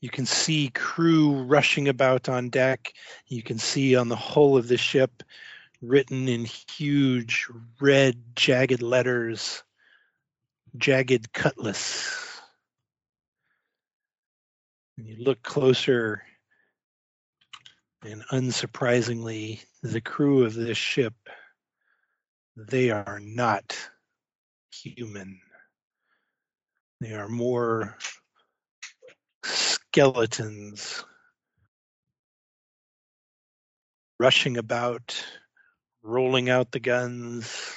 [0.00, 2.92] You can see crew rushing about on deck.
[3.28, 5.22] You can see on the hull of the ship
[5.82, 7.48] written in huge
[7.80, 9.62] red jagged letters
[10.76, 12.40] jagged cutlass.
[14.98, 16.22] And you look closer,
[18.02, 21.14] and unsurprisingly, the crew of this ship,
[22.56, 23.76] they are not
[24.70, 25.40] human.
[27.00, 27.96] They are more
[29.42, 31.04] skeletons
[34.18, 35.24] rushing about,
[36.02, 37.74] rolling out the guns,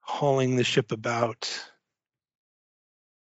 [0.00, 1.48] hauling the ship about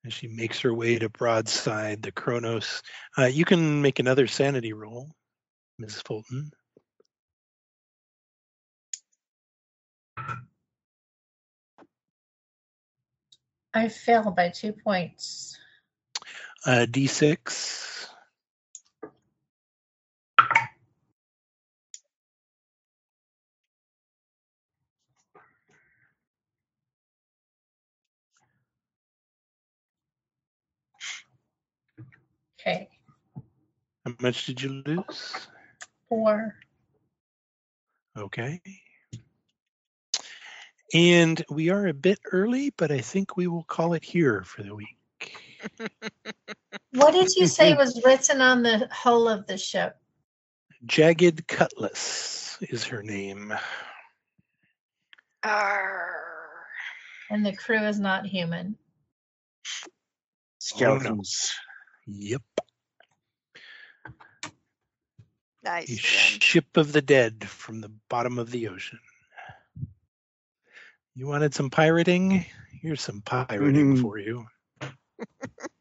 [0.05, 2.81] as she makes her way to broadside the Kronos.
[3.17, 5.09] Uh, you can make another sanity roll,
[5.81, 6.05] Mrs.
[6.05, 6.51] Fulton.
[13.73, 15.57] I fail by two points.
[16.65, 18.07] Uh, D6.
[32.67, 32.89] Okay.
[34.05, 35.47] How much did you lose?
[36.09, 36.55] Four.
[38.17, 38.61] Okay.
[40.93, 44.63] And we are a bit early, but I think we will call it here for
[44.63, 44.97] the week.
[46.91, 49.95] What did you say was written on the hull of the ship?
[50.85, 53.53] Jagged Cutlass is her name.
[55.43, 56.25] Arr.
[57.29, 58.77] And the crew is not human.
[60.59, 61.53] Skeletons.
[62.07, 62.41] Yep.
[65.63, 65.89] Nice.
[65.89, 68.99] A ship of the dead from the bottom of the ocean.
[71.15, 72.45] You wanted some pirating?
[72.81, 74.01] Here's some pirating Mhm.
[74.01, 74.47] for you.